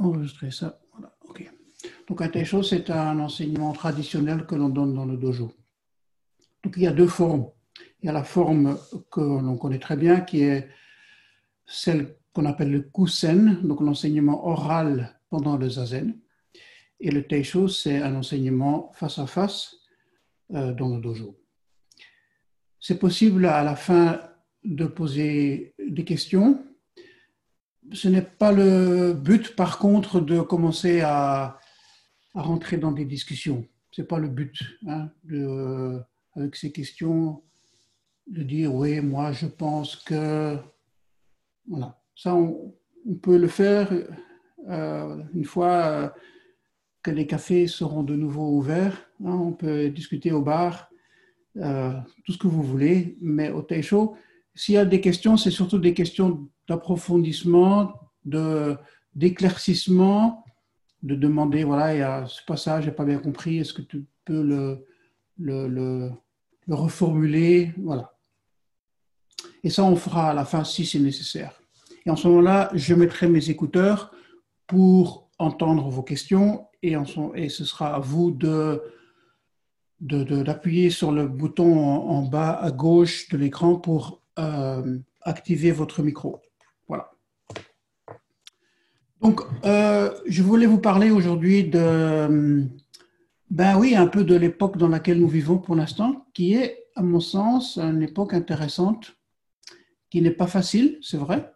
enregistrer 0.00 0.50
ça. 0.50 0.80
Donc 2.08 2.22
un 2.22 2.28
Taisho, 2.28 2.62
c'est 2.62 2.90
un 2.90 3.18
enseignement 3.20 3.72
traditionnel 3.72 4.44
que 4.44 4.56
l'on 4.56 4.68
donne 4.68 4.94
dans 4.94 5.06
le 5.06 5.16
dojo. 5.16 5.52
Donc 6.64 6.74
il 6.76 6.82
y 6.82 6.86
a 6.86 6.92
deux 6.92 7.06
formes. 7.06 7.46
Il 8.02 8.06
y 8.06 8.08
a 8.08 8.12
la 8.12 8.24
forme 8.24 8.78
que 9.10 9.20
l'on 9.20 9.56
connaît 9.56 9.78
très 9.78 9.96
bien, 9.96 10.20
qui 10.20 10.42
est 10.42 10.68
celle 11.66 12.16
qu'on 12.32 12.46
appelle 12.46 12.70
le 12.70 12.80
kusen, 12.80 13.60
donc 13.62 13.80
l'enseignement 13.80 14.46
oral 14.46 15.20
pendant 15.30 15.56
le 15.56 15.68
zazen. 15.68 16.18
Et 16.98 17.10
le 17.10 17.26
teisho, 17.26 17.68
c'est 17.68 18.02
un 18.02 18.14
enseignement 18.16 18.90
face 18.92 19.18
à 19.18 19.26
face 19.26 19.76
euh, 20.52 20.74
dans 20.74 20.94
le 20.96 21.00
dojo. 21.00 21.38
C'est 22.78 22.98
possible 22.98 23.46
à 23.46 23.62
la 23.62 23.76
fin 23.76 24.20
de 24.64 24.86
poser 24.86 25.74
des 25.78 26.04
questions. 26.04 26.64
Ce 27.92 28.08
n'est 28.08 28.22
pas 28.22 28.52
le 28.52 29.14
but, 29.14 29.56
par 29.56 29.78
contre, 29.78 30.20
de 30.20 30.40
commencer 30.40 31.00
à, 31.00 31.58
rentrer 32.34 32.76
dans 32.76 32.92
des 32.92 33.04
discussions. 33.04 33.66
Ce 33.90 34.00
n'est 34.00 34.06
pas 34.06 34.18
le 34.18 34.28
but 34.28 34.56
hein, 34.86 35.10
de, 35.24 36.00
avec 36.36 36.54
ces 36.54 36.70
questions 36.70 37.42
de 38.28 38.44
dire 38.44 38.72
oui, 38.72 39.00
moi 39.00 39.32
je 39.32 39.46
pense 39.46 39.96
que. 39.96 40.56
Voilà. 41.66 42.00
Ça, 42.14 42.34
on, 42.34 42.74
peut 43.22 43.38
le 43.38 43.48
faire 43.48 43.90
euh, 44.68 45.22
une 45.34 45.44
fois 45.44 45.72
euh, 45.86 46.08
que 47.02 47.10
les 47.10 47.26
cafés 47.26 47.66
seront 47.66 48.02
de 48.02 48.14
nouveau 48.14 48.50
ouverts. 48.50 49.10
Hein. 49.24 49.32
on 49.32 49.52
peut 49.52 49.88
discuter 49.88 50.30
au 50.30 50.42
bar, 50.42 50.90
euh, 51.56 51.94
tout 52.24 52.32
ce 52.32 52.38
que 52.38 52.46
vous 52.46 52.62
voulez, 52.62 53.16
mais 53.20 53.50
au 53.50 53.62
Taisho, 53.62 54.16
s'il 54.54 54.74
y 54.74 54.78
a 54.78 54.84
des 54.84 55.00
questions, 55.00 55.36
c'est 55.36 55.50
surtout 55.50 55.78
des 55.78 55.94
questions 55.94 56.48
d'approfondissement, 56.70 57.92
d'éclaircissement, 59.14 60.44
de 61.02 61.16
demander, 61.16 61.64
voilà, 61.64 61.94
il 61.94 61.98
y 61.98 62.02
a 62.02 62.26
ce 62.26 62.40
passage, 62.46 62.84
je 62.84 62.90
n'ai 62.90 62.94
pas 62.94 63.04
bien 63.04 63.18
compris, 63.18 63.58
est-ce 63.58 63.72
que 63.72 63.82
tu 63.82 64.06
peux 64.24 64.42
le, 64.42 64.86
le, 65.36 65.66
le, 65.66 66.10
le 66.68 66.74
reformuler? 66.74 67.74
Voilà. 67.78 68.14
Et 69.64 69.70
ça, 69.70 69.82
on 69.82 69.96
fera 69.96 70.30
à 70.30 70.34
la 70.34 70.44
fin 70.44 70.62
si 70.62 70.86
c'est 70.86 71.00
nécessaire. 71.00 71.60
Et 72.06 72.10
en 72.10 72.16
ce 72.16 72.28
moment-là, 72.28 72.70
je 72.74 72.94
mettrai 72.94 73.26
mes 73.28 73.50
écouteurs 73.50 74.12
pour 74.68 75.28
entendre 75.38 75.88
vos 75.90 76.04
questions 76.04 76.68
et, 76.82 76.94
et 77.34 77.48
ce 77.48 77.64
sera 77.64 77.96
à 77.96 77.98
vous 77.98 78.30
d'appuyer 80.00 80.90
sur 80.90 81.10
le 81.10 81.26
bouton 81.26 81.76
en, 81.76 82.22
bas 82.22 82.52
à 82.52 82.70
gauche 82.70 83.28
de 83.30 83.36
l'écran 83.36 83.74
pour 83.74 84.22
euh, 84.38 84.98
activer 85.22 85.72
votre 85.72 86.02
micro. 86.02 86.40
Donc, 89.20 89.42
euh, 89.64 90.10
je 90.26 90.42
voulais 90.42 90.66
vous 90.66 90.78
parler 90.78 91.10
aujourd'hui 91.10 91.64
de, 91.64 92.66
ben 93.50 93.78
oui, 93.78 93.94
un 93.94 94.06
peu 94.06 94.24
de 94.24 94.34
l'époque 94.34 94.78
dans 94.78 94.88
laquelle 94.88 95.20
nous 95.20 95.28
vivons 95.28 95.58
pour 95.58 95.76
l'instant, 95.76 96.26
qui 96.32 96.54
est, 96.54 96.86
à 96.96 97.02
mon 97.02 97.20
sens, 97.20 97.78
une 97.78 98.02
époque 98.02 98.32
intéressante, 98.32 99.16
qui 100.08 100.22
n'est 100.22 100.30
pas 100.30 100.46
facile, 100.46 100.98
c'est 101.02 101.18
vrai, 101.18 101.52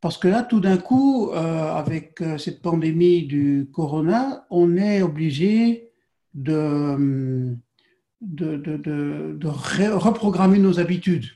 parce 0.00 0.18
que 0.18 0.28
là, 0.28 0.42
tout 0.42 0.60
d'un 0.60 0.76
coup, 0.76 1.30
euh, 1.30 1.72
avec 1.72 2.20
euh, 2.20 2.38
cette 2.38 2.62
pandémie 2.62 3.24
du 3.24 3.68
corona, 3.72 4.46
on 4.50 4.76
est 4.76 5.02
obligé 5.02 5.90
de, 6.34 7.56
de, 8.20 8.56
de, 8.56 9.48
reprogrammer 9.48 10.58
nos 10.58 10.78
habitudes. 10.78 11.26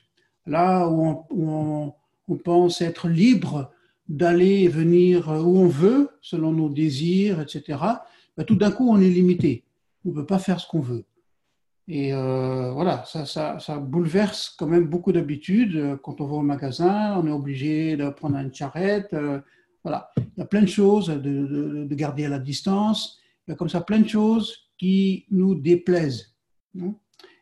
Là 0.46 0.88
où 0.88 1.24
on, 1.30 1.94
on, 2.28 2.36
pense 2.36 2.80
être 2.80 3.08
libre 3.08 3.72
d'aller 4.08 4.62
et 4.62 4.68
venir 4.68 5.28
où 5.28 5.58
on 5.58 5.68
veut, 5.68 6.10
selon 6.20 6.52
nos 6.52 6.68
désirs, 6.68 7.40
etc., 7.40 7.78
ben, 8.36 8.44
tout 8.44 8.56
d'un 8.56 8.70
coup, 8.70 8.88
on 8.90 9.00
est 9.00 9.08
limité. 9.08 9.64
On 10.04 10.10
ne 10.10 10.14
peut 10.14 10.26
pas 10.26 10.38
faire 10.38 10.60
ce 10.60 10.66
qu'on 10.66 10.80
veut. 10.80 11.04
Et 11.88 12.14
euh, 12.14 12.70
voilà, 12.72 13.04
ça, 13.06 13.26
ça, 13.26 13.78
bouleverse 13.78 14.54
quand 14.58 14.66
même 14.66 14.86
beaucoup 14.86 15.12
d'habitudes. 15.12 15.98
Quand 16.02 16.20
on 16.20 16.26
va 16.26 16.36
au 16.36 16.42
magasin, 16.42 17.18
on 17.18 17.26
est 17.26 17.32
obligé 17.32 17.96
de 17.96 18.08
prendre 18.08 18.36
une 18.36 18.54
charrette. 18.54 19.12
Euh, 19.12 19.40
voilà, 19.82 20.10
il 20.16 20.38
y 20.38 20.42
a 20.42 20.46
plein 20.46 20.62
de 20.62 20.66
choses, 20.66 21.08
de, 21.08 21.18
de, 21.18 21.84
de, 21.84 21.94
garder 21.94 22.24
à 22.24 22.28
la 22.28 22.38
distance. 22.38 23.20
Il 23.46 23.50
y 23.50 23.54
a 23.54 23.56
comme 23.56 23.68
ça 23.68 23.80
plein 23.80 23.98
de 23.98 24.08
choses 24.08 24.70
qui 24.78 25.26
nous 25.30 25.56
déplaisent. 25.56 26.34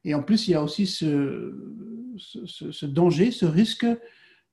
Et 0.05 0.15
en 0.15 0.23
plus, 0.23 0.49
il 0.49 0.53
y 0.53 0.55
a 0.55 0.63
aussi 0.63 0.87
ce, 0.87 1.55
ce 2.17 2.87
danger, 2.87 3.31
ce 3.31 3.45
risque 3.45 3.87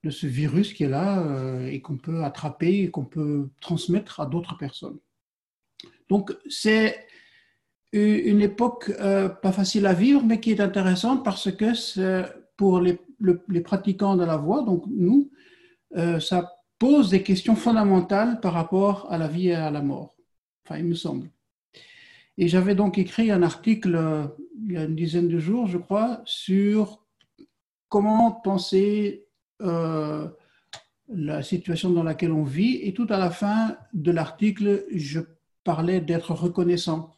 de 0.07 0.11
ce 0.11 0.25
virus 0.25 0.73
qui 0.73 0.83
est 0.85 0.89
là 0.89 1.21
euh, 1.21 1.67
et 1.67 1.81
qu'on 1.81 1.97
peut 1.97 2.23
attraper 2.23 2.83
et 2.83 2.91
qu'on 2.91 3.05
peut 3.05 3.49
transmettre 3.59 4.19
à 4.19 4.25
d'autres 4.25 4.57
personnes. 4.57 4.97
Donc, 6.09 6.33
c'est 6.49 7.05
une 7.91 8.41
époque 8.41 8.91
euh, 8.99 9.27
pas 9.29 9.51
facile 9.51 9.85
à 9.85 9.93
vivre, 9.93 10.23
mais 10.23 10.39
qui 10.39 10.51
est 10.51 10.61
intéressante 10.61 11.23
parce 11.23 11.51
que 11.51 12.23
pour 12.55 12.79
les, 12.79 12.99
pratiquants 13.61 14.15
de 14.15 14.23
la 14.23 14.37
voix, 14.37 14.63
donc 14.63 14.83
nous, 14.87 15.31
euh, 15.95 16.19
ça 16.19 16.53
pose 16.79 17.09
des 17.09 17.23
questions 17.23 17.55
fondamentales 17.55 18.39
par 18.39 18.53
rapport 18.53 19.11
à 19.11 19.17
la 19.17 19.27
vie 19.27 19.49
et 19.49 19.55
à 19.55 19.71
la 19.71 19.81
mort. 19.81 20.15
Enfin, 20.63 20.79
il 20.79 20.85
me 20.85 20.95
semble. 20.95 21.29
Et 22.37 22.47
j'avais 22.47 22.75
donc 22.75 22.97
écrit 22.97 23.31
un 23.31 23.41
article 23.41 24.29
il 24.65 24.73
y 24.73 24.77
a 24.77 24.83
une 24.83 24.95
dizaine 24.95 25.27
de 25.27 25.39
jours, 25.39 25.67
je 25.67 25.77
crois, 25.77 26.21
sur 26.25 27.03
comment 27.89 28.31
penser 28.31 29.26
la 29.59 31.41
situation 31.41 31.91
dans 31.91 32.03
laquelle 32.03 32.31
on 32.31 32.43
vit. 32.43 32.79
Et 32.83 32.93
tout 32.93 33.07
à 33.09 33.17
la 33.17 33.29
fin 33.29 33.77
de 33.93 34.11
l'article, 34.11 34.85
je 34.93 35.19
parlais 35.63 36.01
d'être 36.01 36.33
reconnaissant 36.33 37.15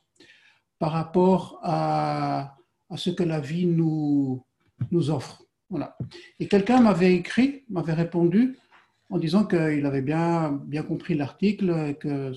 par 0.80 0.92
rapport 0.92 1.60
à, 1.64 2.58
à, 2.90 2.98
ce 2.98 3.10
que 3.10 3.24
la 3.24 3.40
vie 3.40 3.66
nous, 3.66 4.44
nous 4.92 5.10
offre. 5.10 5.44
Voilà. 5.70 5.98
Et 6.40 6.48
quelqu'un 6.48 6.82
m'avait 6.82 7.14
écrit, 7.14 7.64
m'avait 7.70 7.94
répondu 7.94 8.58
en 9.10 9.18
disant 9.18 9.46
qu'il 9.46 9.86
avait 9.86 10.02
bien, 10.02 10.52
bien 10.66 10.84
compris 10.84 11.16
l'article, 11.16 11.96
que 12.00 12.32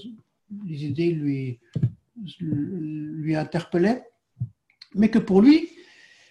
les 0.67 0.85
idées 0.85 1.13
lui, 1.13 1.61
lui 2.41 3.37
interpellaient, 3.37 4.05
mais 4.95 5.11
que 5.11 5.19
pour 5.19 5.43
lui, 5.43 5.69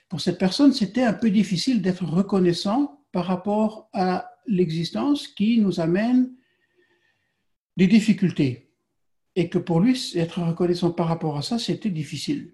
pour 0.09 0.19
cette 0.19 0.37
personne, 0.37 0.73
c'était 0.73 1.03
un 1.03 1.13
peu 1.13 1.29
difficile 1.29 1.81
d'être 1.81 2.05
reconnaissant 2.05 3.00
par 3.11 3.25
rapport 3.25 3.89
à 3.93 4.31
l'existence 4.47 5.27
qui 5.27 5.59
nous 5.59 5.79
amène 5.79 6.33
des 7.77 7.87
difficultés 7.87 8.71
et 9.35 9.49
que 9.49 9.57
pour 9.57 9.79
lui, 9.79 10.13
être 10.15 10.41
reconnaissant 10.41 10.91
par 10.91 11.07
rapport 11.07 11.37
à 11.37 11.41
ça, 11.41 11.57
c'était 11.57 11.89
difficile. 11.89 12.53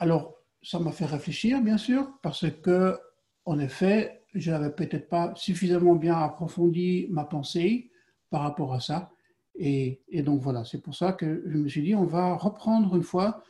Alors, 0.00 0.34
ça 0.62 0.78
m'a 0.80 0.90
fait 0.90 1.06
réfléchir, 1.06 1.60
bien 1.62 1.78
sûr, 1.78 2.10
parce 2.22 2.50
que, 2.50 2.98
en 3.44 3.58
effet, 3.60 4.24
je 4.34 4.50
n'avais 4.50 4.70
peut-être 4.70 5.08
pas 5.08 5.32
suffisamment 5.36 5.94
bien 5.94 6.18
approfondi 6.18 7.06
ma 7.10 7.24
pensée 7.24 7.90
par 8.30 8.42
rapport 8.42 8.74
à 8.74 8.80
ça. 8.80 9.10
Et, 9.54 10.02
et 10.08 10.22
donc 10.22 10.42
voilà, 10.42 10.64
c'est 10.64 10.82
pour 10.82 10.94
ça 10.94 11.12
que 11.12 11.44
je 11.46 11.56
me 11.56 11.68
suis 11.68 11.82
dit, 11.82 11.94
on 11.94 12.04
va 12.04 12.34
reprendre 12.34 12.96
une 12.96 13.04
fois 13.04 13.42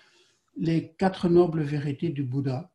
les 0.56 0.92
quatre 0.98 1.28
nobles 1.28 1.62
vérités 1.62 2.10
du 2.10 2.22
Bouddha. 2.22 2.70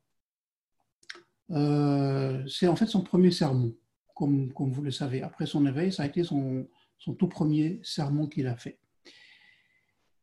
Euh, 1.52 2.48
c'est 2.48 2.68
en 2.68 2.76
fait 2.76 2.88
son 2.88 3.02
premier 3.02 3.32
sermon, 3.32 3.76
comme, 4.16 4.52
comme, 4.54 4.72
vous 4.72 4.82
le 4.82 4.92
savez. 4.92 5.22
Après 5.22 5.46
son 5.46 5.66
éveil, 5.66 5.92
ça 5.92 6.04
a 6.04 6.06
été 6.08 6.24
son, 6.24 6.68
son 6.98 7.14
tout 7.14 7.28
premier 7.28 7.80
sermon 7.84 8.28
qu'il 8.28 8.48
a 8.48 8.56
fait. 8.56 8.80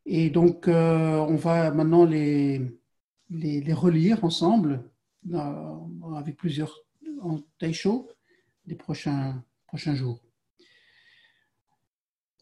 Et 0.06 0.30
donc, 0.30 0.68
euh, 0.68 1.18
on 1.18 1.36
va 1.36 1.70
maintenant 1.70 2.04
les, 2.04 2.62
les, 3.28 3.72
relire 3.74 4.24
ensemble 4.24 4.90
euh, 5.32 5.76
avec 6.16 6.36
plusieurs 6.36 6.74
en 7.20 7.40
taisho 7.58 8.08
des 8.66 8.74
prochains, 8.74 9.44
prochains 9.66 9.94
jours. 9.94 10.22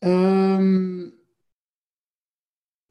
Euh, 0.05 1.11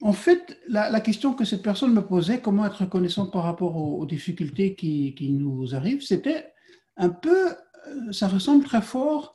en 0.06 0.14
fait, 0.14 0.60
la, 0.68 1.02
question 1.02 1.34
que 1.34 1.46
cette 1.46 1.64
personne 1.64 1.92
me 1.92 2.06
posait, 2.06 2.40
comment 2.40 2.64
être 2.64 2.82
reconnaissant 2.84 3.26
par 3.26 3.42
rapport 3.42 3.76
aux, 3.76 4.06
difficultés 4.06 4.76
qui, 4.76 5.30
nous 5.32 5.74
arrivent, 5.74 6.04
c'était 6.04 6.54
un 6.96 7.10
peu, 7.10 7.56
ça 8.12 8.28
ressemble 8.28 8.64
très 8.64 8.84
fort 8.84 9.34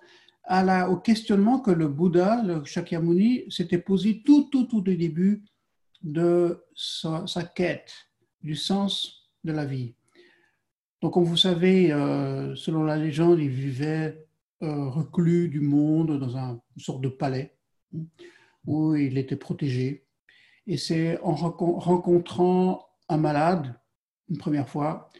au 0.89 0.97
questionnement 0.97 1.59
que 1.59 1.73
le 1.73 1.89
Bouddha, 1.89 2.45
le 2.45 2.65
Shakyamuni, 2.65 3.51
s'était 3.51 3.79
posé 3.79 4.23
tout, 4.25 4.49
tout, 4.53 4.67
tout 4.67 4.79
au 4.79 4.95
début 4.95 5.43
de 6.03 6.63
sa, 6.77 7.43
quête 7.53 7.93
du 8.41 8.55
sens 8.55 9.29
de 9.43 9.51
la 9.51 9.65
vie. 9.65 9.97
Donc, 11.03 11.15
comme 11.15 11.25
vous 11.25 11.37
savez, 11.37 11.93
euh, 11.93 12.55
selon 12.55 12.85
la 12.85 12.97
légende, 12.97 13.41
il 13.41 13.49
vivait 13.49 14.25
euh, 14.63 14.89
reclus 14.89 15.49
du 15.49 15.59
monde 15.59 16.21
dans 16.21 16.37
un, 16.37 16.61
une 16.77 16.83
sorte 16.83 17.01
de 17.01 17.09
palais 17.09 17.57
où 18.67 18.95
il 18.95 19.19
était 19.19 19.35
protégé. 19.35 20.07
Et 20.67 20.77
c'est 20.77 21.21
en 21.21 21.35
rencontrant 21.35 22.89
un 23.09 23.17
malade, 23.17 23.75
une 24.29 24.39
première 24.39 24.69
fois, 24.69 25.11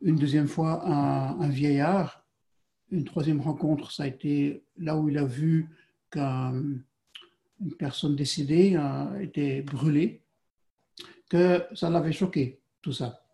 une 0.00 0.16
deuxième 0.16 0.48
fois 0.48 0.84
un 0.86 1.48
vieillard, 1.48 2.24
une 2.90 3.04
troisième 3.04 3.40
rencontre, 3.40 3.92
ça 3.92 4.04
a 4.04 4.06
été 4.06 4.64
là 4.76 4.96
où 4.96 5.08
il 5.08 5.18
a 5.18 5.24
vu 5.24 5.68
qu'un 6.10 6.62
une 7.60 7.74
personne 7.74 8.14
décédée 8.14 8.76
a 8.76 9.10
été 9.20 9.62
brûlée, 9.62 10.22
que 11.28 11.64
ça 11.74 11.90
l'avait 11.90 12.12
choqué, 12.12 12.60
tout 12.82 12.92
ça. 12.92 13.24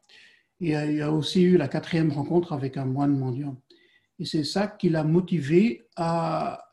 Et 0.60 0.72
il 0.72 0.96
y 0.96 1.02
a 1.02 1.12
aussi 1.12 1.42
eu 1.42 1.56
la 1.58 1.68
quatrième 1.68 2.10
rencontre 2.10 2.52
avec 2.52 2.76
un 2.76 2.86
moine 2.86 3.18
mendiant. 3.18 3.60
Et 4.18 4.24
c'est 4.24 4.44
ça 4.44 4.66
qui 4.66 4.88
l'a 4.88 5.04
motivé 5.04 5.86
à 5.96 6.64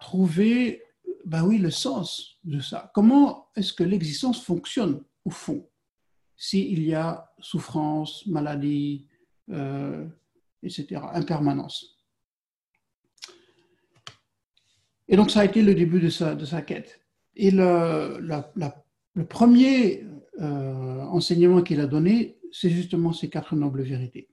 trouver 0.00 0.82
ben 1.24 1.44
oui, 1.44 1.58
le 1.58 1.70
sens 1.70 2.38
de 2.44 2.60
ça. 2.60 2.90
Comment 2.94 3.48
est-ce 3.56 3.72
que 3.72 3.84
l'existence 3.84 4.42
fonctionne 4.42 5.02
au 5.24 5.30
fond 5.30 5.68
s'il 6.36 6.82
y 6.82 6.94
a 6.94 7.32
souffrance, 7.38 8.26
maladie, 8.26 9.06
euh, 9.50 10.06
etc., 10.62 11.00
impermanence? 11.12 11.98
Et 15.08 15.16
donc 15.16 15.30
ça 15.30 15.40
a 15.40 15.44
été 15.44 15.62
le 15.62 15.74
début 15.74 16.00
de 16.00 16.08
sa, 16.08 16.34
de 16.34 16.44
sa 16.44 16.62
quête. 16.62 17.00
Et 17.36 17.50
le, 17.50 18.18
le 19.14 19.24
premier 19.26 20.04
euh, 20.40 21.00
enseignement 21.02 21.62
qu'il 21.62 21.80
a 21.80 21.86
donné, 21.86 22.38
c'est 22.50 22.70
justement 22.70 23.12
ces 23.12 23.28
quatre 23.28 23.54
nobles 23.54 23.82
vérités. 23.82 24.28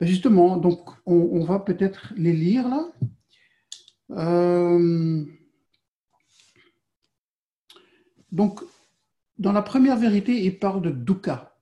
Ben 0.00 0.08
justement, 0.08 0.56
donc 0.56 0.88
on, 1.06 1.44
va 1.44 1.58
peut-être 1.60 2.12
les 2.16 2.32
lire 2.32 2.68
là. 2.68 2.90
Euh, 4.10 5.24
donc, 8.34 8.62
dans 9.38 9.52
la 9.52 9.62
première 9.62 9.96
vérité, 9.96 10.44
il 10.44 10.58
parle 10.58 10.82
de 10.82 10.90
dukkha. 10.90 11.56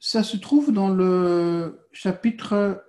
Ça 0.00 0.24
se 0.24 0.36
trouve 0.36 0.72
dans 0.72 0.88
le 0.88 1.86
chapitre 1.92 2.84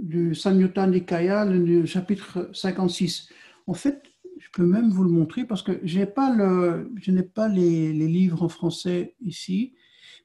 du 0.00 0.36
Sanyutta 0.36 0.86
Nikaya, 0.86 1.44
le 1.44 1.84
chapitre 1.84 2.48
56. 2.52 3.28
En 3.66 3.74
fait, 3.74 4.00
je 4.38 4.48
peux 4.52 4.64
même 4.64 4.90
vous 4.90 5.02
le 5.02 5.10
montrer 5.10 5.44
parce 5.44 5.62
que 5.62 5.80
je 5.82 5.98
n'ai 5.98 6.06
pas 6.06 7.48
les, 7.48 7.92
les, 7.92 8.08
livres 8.08 8.44
en 8.44 8.48
français 8.48 9.16
ici, 9.20 9.74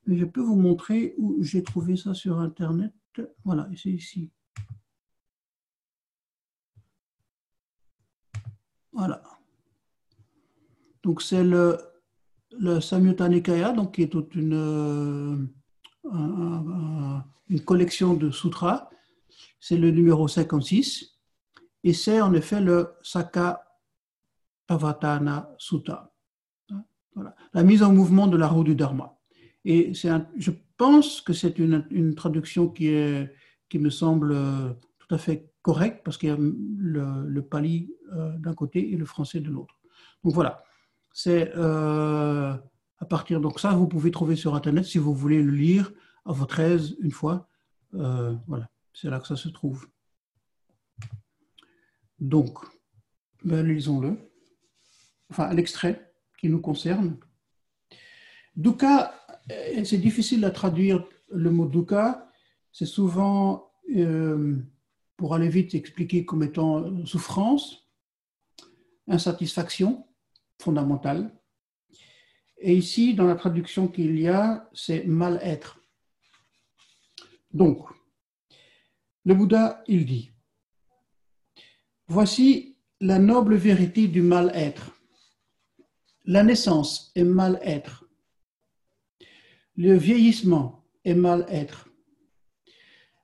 mais 0.05 0.17
je 0.17 0.25
peux 0.25 0.41
vous 0.41 0.55
montrer 0.55 1.15
où 1.17 1.41
j'ai 1.41 1.63
trouvé 1.63 1.95
ça 1.95 2.13
sur 2.13 2.39
Internet. 2.39 2.93
Voilà, 3.43 3.67
c'est 3.75 3.89
ici. 3.89 4.29
Voilà. 8.93 9.23
Donc 11.03 11.21
c'est 11.21 11.43
le, 11.43 11.77
le 12.59 12.79
Samyutta 12.79 13.27
donc 13.73 13.95
qui 13.95 14.03
est 14.03 14.09
toute 14.09 14.35
une, 14.35 14.53
euh, 14.53 15.35
une 17.49 17.61
collection 17.61 18.13
de 18.13 18.31
sutras. 18.31 18.89
C'est 19.59 19.77
le 19.77 19.91
numéro 19.91 20.27
56. 20.27 21.19
Et 21.83 21.93
c'est 21.93 22.21
en 22.21 22.33
effet 22.33 22.61
le 22.61 22.93
Saka 23.01 23.63
Avatana 24.67 25.53
Sutta. 25.57 26.13
La 27.53 27.63
mise 27.63 27.83
en 27.83 27.91
mouvement 27.91 28.27
de 28.27 28.37
la 28.37 28.47
roue 28.47 28.63
du 28.63 28.75
Dharma. 28.75 29.17
Et 29.65 29.93
je 29.93 30.51
pense 30.77 31.21
que 31.21 31.33
c'est 31.33 31.59
une, 31.59 32.15
traduction 32.15 32.69
qui, 32.69 32.87
est, 32.87 33.33
qui 33.69 33.79
me 33.79 33.89
semble 33.89 34.35
tout 34.99 35.13
à 35.13 35.17
fait 35.17 35.51
correcte 35.61 36.03
parce 36.03 36.17
qu'il 36.17 36.29
y 36.29 36.31
a 36.31 36.37
le, 36.37 37.27
le 37.27 37.41
pali 37.41 37.93
euh, 38.13 38.35
d'un 38.37 38.53
côté 38.53 38.91
et 38.91 38.97
le 38.97 39.05
français 39.05 39.39
de 39.39 39.49
l'autre. 39.49 39.75
Donc 40.23 40.33
voilà, 40.33 40.63
c'est 41.13 41.51
euh, 41.55 42.53
à 42.99 43.05
partir 43.05 43.41
donc 43.41 43.59
ça 43.59 43.71
vous 43.71 43.87
pouvez 43.87 44.11
trouver 44.11 44.35
sur 44.35 44.55
internet 44.55 44.85
si 44.85 44.97
vous 44.97 45.13
voulez 45.13 45.41
le 45.41 45.51
lire 45.51 45.91
à 46.25 46.33
votre 46.33 46.59
aise 46.59 46.95
une 46.99 47.11
fois. 47.11 47.49
Euh, 47.95 48.35
voilà, 48.47 48.69
c'est 48.93 49.09
là 49.09 49.19
que 49.19 49.27
ça 49.27 49.35
se 49.35 49.49
trouve. 49.49 49.87
Donc, 52.19 52.59
ben, 53.43 53.65
lisons-le. 53.65 54.15
Enfin, 55.31 55.51
l'extrait 55.53 56.13
qui 56.39 56.47
nous 56.47 56.61
concerne. 56.61 57.17
Dukkha, 58.55 59.13
euh, 59.51 59.83
c'est 59.83 59.97
difficile 59.97 60.45
à 60.45 60.51
traduire 60.51 61.03
le 61.29 61.49
mot 61.49 61.65
dukkha. 61.65 62.31
C'est 62.71 62.85
souvent, 62.85 63.73
pour 65.17 65.33
aller 65.35 65.49
vite, 65.49 65.73
expliqué 65.73 66.23
comme 66.23 66.43
étant 66.43 67.05
souffrance, 67.05 67.89
insatisfaction 69.07 70.05
fondamentale. 70.61 71.31
Et 72.57 72.75
ici, 72.75 73.13
dans 73.13 73.25
la 73.25 73.35
traduction 73.35 73.87
qu'il 73.87 74.19
y 74.19 74.27
a, 74.27 74.69
c'est 74.73 75.03
mal-être. 75.05 75.79
Donc, 77.51 77.89
le 79.25 79.33
Bouddha, 79.33 79.83
il 79.87 80.05
dit, 80.05 80.31
voici 82.07 82.77
la 82.99 83.19
noble 83.19 83.55
vérité 83.55 84.07
du 84.07 84.21
mal-être. 84.21 84.91
La 86.25 86.43
naissance 86.43 87.11
est 87.15 87.23
mal-être. 87.23 88.05
Le 89.75 89.95
vieillissement 89.97 90.85
est 91.03 91.15
mal-être. 91.15 91.89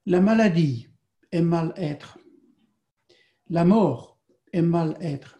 La 0.05 0.19
maladie 0.19 0.87
est 1.31 1.41
mal-être. 1.41 2.17
La 3.49 3.65
mort 3.65 4.19
est 4.51 4.61
mal-être. 4.61 5.36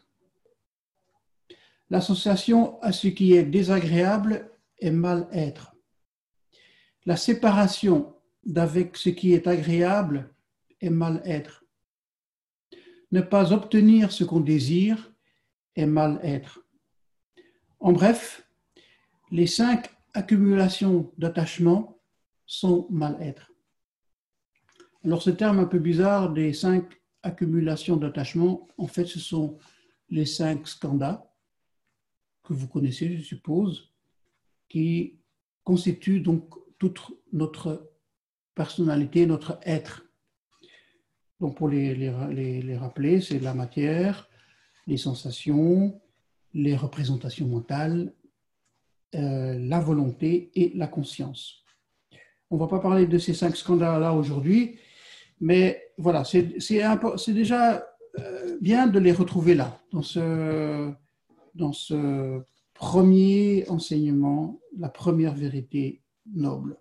L'association 1.90 2.82
à 2.82 2.92
ce 2.92 3.08
qui 3.08 3.34
est 3.34 3.44
désagréable 3.44 4.52
est 4.80 4.92
mal-être. 4.92 5.76
La 7.06 7.16
séparation 7.16 8.14
d'avec 8.44 8.98
ce 8.98 9.10
qui 9.10 9.34
est 9.34 9.48
agréable 9.48 10.34
est 10.82 10.90
mal-être. 10.90 11.64
Ne 13.12 13.22
pas 13.22 13.54
obtenir 13.54 14.12
ce 14.12 14.26
qu'on 14.26 14.42
désire 14.42 15.14
est 15.76 15.86
mal-être. 15.86 16.66
En 17.80 17.94
bref, 17.94 18.50
les 19.32 19.48
cinq 19.48 19.90
accumulations 20.14 21.12
d'attachement 21.18 22.00
sont 22.46 22.88
mal-être. 22.90 23.52
Alors 25.06 25.22
ce 25.22 25.30
terme 25.30 25.60
un 25.60 25.66
peu 25.66 25.80
bizarre 25.80 26.34
des 26.34 26.52
cinq 26.52 26.84
accumulations 27.24 27.96
d'attachement, 27.96 28.68
en 28.78 28.88
fait 28.88 29.06
ce 29.06 29.20
sont 29.20 29.58
les 30.10 30.26
cinq 30.26 30.68
skandhas 30.68 31.27
que 32.48 32.54
vous 32.54 32.68
connaissez, 32.68 33.18
je 33.18 33.24
suppose, 33.24 33.92
qui 34.70 35.20
constitue 35.64 36.22
donc 36.22 36.50
toute 36.80 37.02
notre 37.34 37.92
personnalité, 38.56 39.26
notre 39.26 39.60
être. 39.64 40.06
Donc 41.40 41.58
pour 41.58 41.68
les, 41.68 41.94
les, 41.94 42.78
rappeler, 42.78 43.20
c'est 43.22 43.40
la 43.40 43.54
matière, 43.54 44.30
les 44.88 44.98
sensations, 44.98 46.02
les 46.54 46.76
représentations 46.76 47.48
mentales, 47.48 48.14
euh, 49.16 49.60
la 49.60 49.80
volonté 49.80 50.52
et 50.56 50.72
la 50.76 50.88
conscience. 50.88 51.66
On 52.50 52.56
ne 52.56 52.62
va 52.62 52.68
pas 52.68 52.80
parler 52.80 53.08
de 53.08 53.18
ces 53.18 53.34
cinq 53.34 53.58
scandales-là 53.58 54.14
aujourd'hui, 54.14 54.80
mais 55.42 55.92
voilà, 55.98 56.24
c'est 56.24 57.34
déjà 57.34 57.86
euh, 58.20 58.58
bien 58.62 58.88
de 58.88 59.00
les 59.00 59.12
retrouver 59.12 59.54
là, 59.54 59.80
dans 59.92 60.02
ce, 60.02 60.92
dans 61.58 61.74
ce 61.74 62.42
premier 62.74 63.68
enseignement, 63.70 64.60
la 64.78 64.90
première 64.90 65.34
vérité 65.34 66.02
noble. 66.34 66.78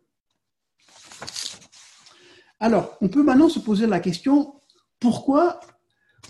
Alors, 2.60 2.96
on 3.00 3.08
peut 3.08 3.22
maintenant 3.22 3.48
se 3.48 3.58
poser 3.58 3.86
la 3.86 4.00
question, 4.00 4.60
pourquoi 5.00 5.60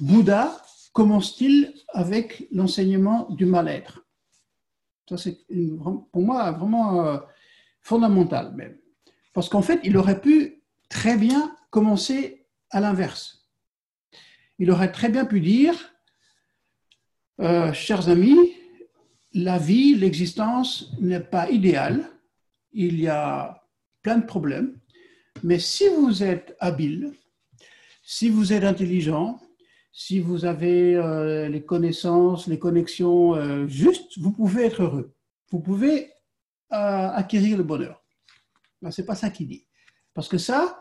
Bouddha 0.00 0.56
commence-t-il 0.92 1.74
avec 1.92 2.48
l'enseignement 2.52 3.28
du 3.30 3.44
mal-être? 3.44 4.06
Ça, 5.08 5.16
c'est 5.16 5.38
pour 6.12 6.22
moi 6.22 6.50
vraiment 6.52 7.06
euh, 7.06 7.18
fondamental 7.80 8.54
même. 8.54 8.76
Parce 9.32 9.48
qu'en 9.48 9.62
fait, 9.62 9.80
il 9.84 9.96
aurait 9.96 10.20
pu 10.20 10.62
très 10.88 11.16
bien 11.16 11.54
commencer 11.70 12.46
à 12.70 12.80
l'inverse. 12.80 13.46
Il 14.58 14.70
aurait 14.70 14.90
très 14.90 15.08
bien 15.08 15.26
pu 15.26 15.40
dire, 15.40 15.74
euh, 17.40 17.72
chers 17.72 18.08
amis, 18.08 18.54
la 19.34 19.58
vie, 19.58 19.94
l'existence 19.94 20.90
n'est 21.00 21.20
pas 21.20 21.50
idéale. 21.50 22.08
Il 22.72 23.00
y 23.00 23.08
a 23.08 23.62
plein 24.02 24.18
de 24.18 24.24
problèmes. 24.24 24.78
Mais 25.42 25.58
si 25.58 25.84
vous 25.88 26.22
êtes 26.22 26.56
habile, 26.60 27.12
si 28.02 28.30
vous 28.30 28.52
êtes 28.52 28.64
intelligent, 28.64 29.38
si 29.92 30.18
vous 30.20 30.44
avez 30.44 30.94
euh, 30.94 31.48
les 31.48 31.62
connaissances, 31.62 32.46
les 32.46 32.58
connexions 32.58 33.34
euh, 33.34 33.66
justes, 33.66 34.18
vous 34.18 34.32
pouvez 34.32 34.64
être 34.64 34.82
heureux. 34.82 35.14
Vous 35.50 35.60
pouvez 35.60 36.10
acquérir 36.68 37.56
le 37.56 37.62
bonheur. 37.62 38.02
Ce 38.90 39.00
n'est 39.00 39.06
pas 39.06 39.14
ça 39.14 39.30
qu'il 39.30 39.46
dit. 39.46 39.66
Parce 40.14 40.26
que 40.26 40.36
ça, 40.36 40.80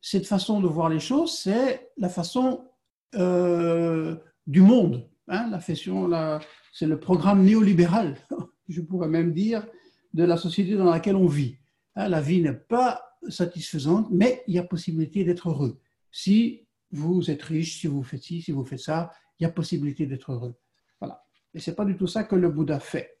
cette 0.00 0.26
façon 0.26 0.60
de 0.60 0.68
voir 0.68 0.88
les 0.88 1.00
choses, 1.00 1.36
c'est 1.36 1.90
la 1.96 2.08
façon 2.08 2.64
du 3.12 4.60
monde. 4.60 5.08
Hein, 5.28 5.50
la 5.50 6.08
la, 6.08 6.40
c'est 6.72 6.86
le 6.86 7.00
programme 7.00 7.44
néolibéral, 7.44 8.16
je 8.68 8.80
pourrais 8.82 9.08
même 9.08 9.32
dire, 9.32 9.66
de 10.12 10.24
la 10.24 10.36
société 10.36 10.76
dans 10.76 10.90
laquelle 10.90 11.16
on 11.16 11.26
vit. 11.26 11.56
Hein, 11.96 12.08
la 12.08 12.20
vie 12.20 12.42
n'est 12.42 12.52
pas 12.52 13.02
satisfaisante, 13.28 14.08
mais 14.10 14.42
il 14.46 14.54
y 14.54 14.58
a 14.58 14.64
possibilité 14.64 15.24
d'être 15.24 15.48
heureux. 15.48 15.80
Si 16.10 16.66
vous 16.90 17.30
êtes 17.30 17.42
riche, 17.42 17.80
si 17.80 17.86
vous 17.86 18.02
faites 18.02 18.22
ci, 18.22 18.42
si 18.42 18.52
vous 18.52 18.64
faites 18.64 18.80
ça, 18.80 19.10
il 19.38 19.44
y 19.44 19.46
a 19.46 19.50
possibilité 19.50 20.06
d'être 20.06 20.32
heureux. 20.32 20.54
Voilà. 21.00 21.24
Et 21.52 21.60
c'est 21.60 21.74
pas 21.74 21.84
du 21.84 21.96
tout 21.96 22.06
ça 22.06 22.24
que 22.24 22.36
le 22.36 22.50
Bouddha 22.50 22.78
fait. 22.78 23.18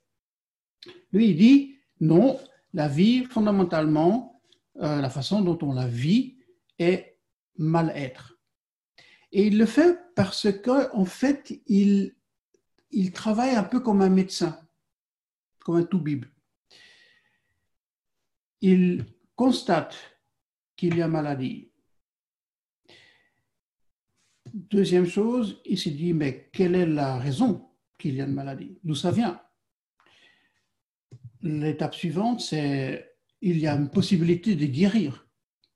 Lui, 1.12 1.30
il 1.30 1.36
dit 1.36 1.76
non, 2.00 2.38
la 2.72 2.88
vie, 2.88 3.24
fondamentalement, 3.24 4.40
euh, 4.80 5.00
la 5.00 5.10
façon 5.10 5.40
dont 5.40 5.58
on 5.62 5.72
la 5.72 5.86
vit 5.86 6.36
est 6.78 7.18
mal-être. 7.56 8.33
Et 9.36 9.48
il 9.48 9.58
le 9.58 9.66
fait 9.66 9.98
parce 10.14 10.46
qu'en 10.62 10.88
en 10.92 11.04
fait, 11.04 11.60
il, 11.66 12.14
il 12.92 13.10
travaille 13.10 13.56
un 13.56 13.64
peu 13.64 13.80
comme 13.80 14.00
un 14.00 14.08
médecin, 14.08 14.56
comme 15.58 15.74
un 15.74 15.82
toubib. 15.82 16.24
Il 18.60 19.04
constate 19.34 19.96
qu'il 20.76 20.96
y 20.96 21.02
a 21.02 21.08
maladie. 21.08 21.72
Deuxième 24.52 25.06
chose, 25.06 25.60
il 25.64 25.78
se 25.78 25.88
dit, 25.88 26.14
mais 26.14 26.48
quelle 26.52 26.76
est 26.76 26.86
la 26.86 27.18
raison 27.18 27.68
qu'il 27.98 28.14
y 28.14 28.20
a 28.20 28.26
une 28.26 28.34
maladie? 28.34 28.78
D'où 28.84 28.94
ça 28.94 29.10
vient? 29.10 29.42
L'étape 31.42 31.96
suivante, 31.96 32.40
c'est 32.40 33.16
il 33.40 33.58
y 33.58 33.66
a 33.66 33.74
une 33.74 33.90
possibilité 33.90 34.54
de 34.54 34.66
guérir 34.66 35.28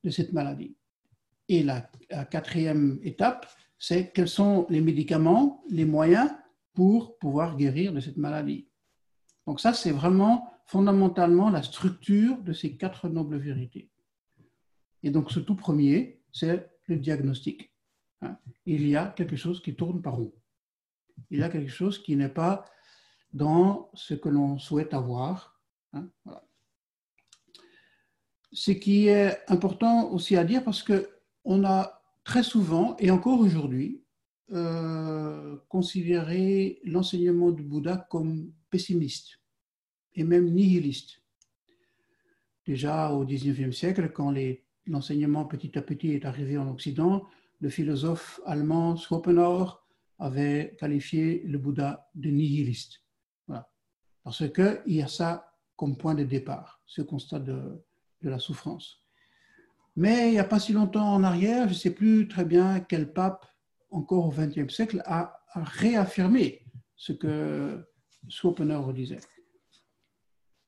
de 0.05 0.11
cette 0.11 0.33
maladie. 0.33 0.78
Et 1.49 1.63
la, 1.63 1.89
quatrième 2.31 2.99
étape, 3.03 3.47
c'est 3.79 4.13
quels 4.13 4.29
sont 4.29 4.67
les 4.71 4.81
médicaments, 4.81 5.63
les 5.69 5.85
moyens 5.85 6.31
pour 6.75 7.19
pouvoir 7.19 7.57
guérir 7.57 7.93
de 7.93 8.01
cette 8.01 8.17
maladie. 8.17 8.69
Donc 9.47 9.61
ça, 9.61 9.73
c'est 9.73 9.91
vraiment 9.91 10.51
fondamentalement 10.67 11.51
la 11.51 11.63
structure 11.63 12.39
de 12.39 12.53
ces 12.53 12.77
quatre 12.77 13.09
nobles 13.09 13.39
vérités. 13.39 13.91
Et 15.03 15.11
donc 15.11 15.31
ce 15.31 15.41
tout 15.41 15.55
premier, 15.55 16.23
c'est 16.33 16.69
le 16.87 16.97
diagnostic. 16.97 17.73
Hein. 18.23 18.37
Il 18.67 18.87
y 18.89 18.97
a 18.97 19.07
quelque 19.09 19.37
chose 19.37 19.63
qui 19.63 19.75
tourne 19.75 20.03
par 20.03 20.17
rond. 20.17 20.35
Il 21.31 21.39
y 21.41 21.43
a 21.43 21.49
quelque 21.49 21.71
chose 21.71 22.03
qui 22.03 22.17
n'est 22.17 22.29
pas 22.29 22.65
dans 23.33 23.91
ce 23.95 24.15
que 24.15 24.29
l'on 24.29 24.59
souhaite 24.59 24.95
avoir, 24.95 25.59
Hein, 25.93 26.11
Ce 28.53 28.71
qui 28.71 29.09
est 29.09 29.39
important 29.51 30.11
aussi 30.11 30.37
à 30.37 30.45
dire 30.45 30.65
parce 30.65 30.83
que 30.83 31.18
on 31.51 31.65
a 31.65 32.03
très 32.25 32.43
souvent, 32.43 32.95
et 32.99 33.11
encore 33.11 33.41
aujourd'hui, 33.41 34.05
euh, 34.53 35.57
considéré 35.69 36.79
l'enseignement 36.85 37.51
du 37.51 37.63
Bouddha 37.63 37.97
comme 38.11 38.53
pessimiste 38.69 39.41
et 40.13 40.25
même 40.25 40.51
nihiliste. 40.51 41.23
Déjà 42.67 43.13
au 43.13 43.25
XIXe 43.25 43.75
siècle, 43.75 44.13
quand 44.13 44.35
l'enseignement 44.87 45.47
petit 45.47 45.79
à 45.79 45.83
petit 45.83 46.13
est 46.13 46.27
arrivé 46.27 46.59
en 46.59 46.69
Occident, 46.69 47.27
le 47.61 47.71
philosophe 47.71 48.41
allemand 48.45 48.97
Schopenhauer 48.97 49.83
avait 50.19 50.77
qualifié 50.79 51.43
le 51.45 51.57
Bouddha 51.57 52.11
de 52.15 52.29
nihiliste. 52.29 53.01
Voilà. 53.47 53.71
Parce 54.23 54.45
qu'il 54.53 54.95
y 54.95 55.01
a 55.01 55.09
ça 55.09 55.55
comme 55.77 55.97
point 55.97 56.15
de 56.15 56.25
départ, 56.25 56.83
ce 56.85 57.01
constat 57.01 57.39
de, 57.39 57.83
la 58.21 58.39
souffrance. 58.39 59.08
Mais 59.99 60.29
il 60.29 60.31
n'y 60.35 60.39
a 60.39 60.45
pas 60.45 60.61
si 60.61 60.73
longtemps 60.73 61.13
en 61.13 61.25
arrière, 61.25 61.65
je 61.65 61.73
ne 61.73 61.79
sais 61.79 61.91
plus 61.91 62.29
très 62.29 62.45
bien 62.45 62.79
quel 62.79 63.13
pape, 63.13 63.45
encore 63.91 64.27
au 64.27 64.31
XXe 64.31 64.73
siècle, 64.73 65.03
a, 65.07 65.35
réaffirmé 65.57 66.63
ce 66.95 67.13
que 67.13 67.85
Schopenhauer 68.29 68.93
disait. 68.93 69.19